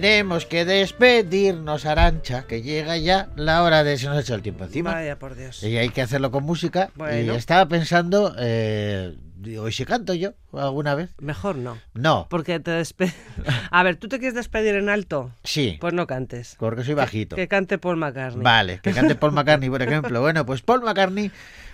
Tenemos 0.00 0.46
que 0.46 0.64
despedirnos, 0.64 1.84
Arancha, 1.84 2.46
que 2.46 2.62
llega 2.62 2.96
ya 2.96 3.28
la 3.36 3.62
hora 3.62 3.84
de... 3.84 3.98
Se 3.98 4.06
nos 4.06 4.16
ha 4.16 4.20
hecho 4.20 4.34
el 4.34 4.40
tiempo 4.40 4.64
encima. 4.64 4.92
Vaya 4.94 5.18
por 5.18 5.34
Dios. 5.34 5.62
Y 5.62 5.76
hay 5.76 5.90
que 5.90 6.00
hacerlo 6.00 6.30
con 6.30 6.44
música. 6.44 6.88
Bueno. 6.94 7.34
Y 7.34 7.36
estaba 7.36 7.66
pensando, 7.68 8.34
eh, 8.38 9.14
digo, 9.36 9.68
¿y 9.68 9.72
si 9.72 9.84
canto 9.84 10.14
yo 10.14 10.32
alguna 10.54 10.94
vez? 10.94 11.10
Mejor 11.20 11.56
no. 11.56 11.76
No, 11.92 12.26
Porque 12.30 12.58
te 12.58 12.70
despe... 12.70 13.12
A 13.70 13.82
ver, 13.82 13.96
¿tú 13.96 14.08
te 14.08 14.18
quieres 14.18 14.34
despedir 14.34 14.76
en 14.76 14.88
alto? 14.88 15.30
sí, 15.44 15.76
Pues 15.78 15.92
no 15.92 16.06
cantes. 16.06 16.56
porque 16.58 16.84
soy 16.84 16.94
bajito. 16.94 17.36
Que 17.36 17.46
cante 17.46 17.76
Paul 17.76 17.98
McCartney. 17.98 18.42
Vale, 18.42 18.80
que 18.82 18.92
cante 18.92 19.14
Paul 19.14 19.32
McCartney, 19.34 19.68
por 19.68 19.82
ejemplo. 19.82 20.22
Bueno, 20.22 20.46
pues 20.46 20.62
Paul 20.62 20.80
McCartney 20.82 21.30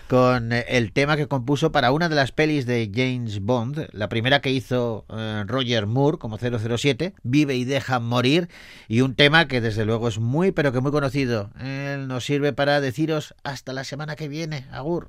con 0.08 0.52
eh, 0.52 0.64
el 0.68 0.92
tema 0.92 1.16
que 1.16 1.28
compuso 1.28 1.70
para 1.70 1.92
una 1.92 2.08
de 2.08 2.16
las 2.16 2.32
pelis 2.32 2.66
de 2.66 2.90
James 2.92 3.40
Bond, 3.40 3.88
la 3.92 4.08
primera 4.08 4.40
que 4.40 4.50
hizo 4.50 5.04
eh, 5.10 5.44
Roger 5.46 5.86
Moore 5.86 6.18
como 6.18 6.38
007, 6.38 7.14
Vive 7.22 7.54
y 7.54 7.64
deja 7.64 8.00
morir, 8.00 8.48
y 8.88 9.02
un 9.02 9.14
tema 9.14 9.46
que 9.46 9.60
desde 9.60 9.84
luego 9.84 10.08
es 10.08 10.18
muy 10.18 10.50
pero 10.52 10.72
que 10.72 10.80
muy 10.80 10.90
conocido. 10.90 11.50
Él 11.60 12.08
nos 12.08 12.24
sirve 12.24 12.52
para 12.52 12.80
deciros 12.80 13.34
hasta 13.44 13.72
la 13.72 13.84
semana 13.84 14.16
que 14.16 14.28
viene. 14.28 14.66
Agur. 14.72 15.08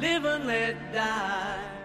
Live 0.00 0.24
and 0.24 0.46
let 0.46 0.92
die. 0.92 1.81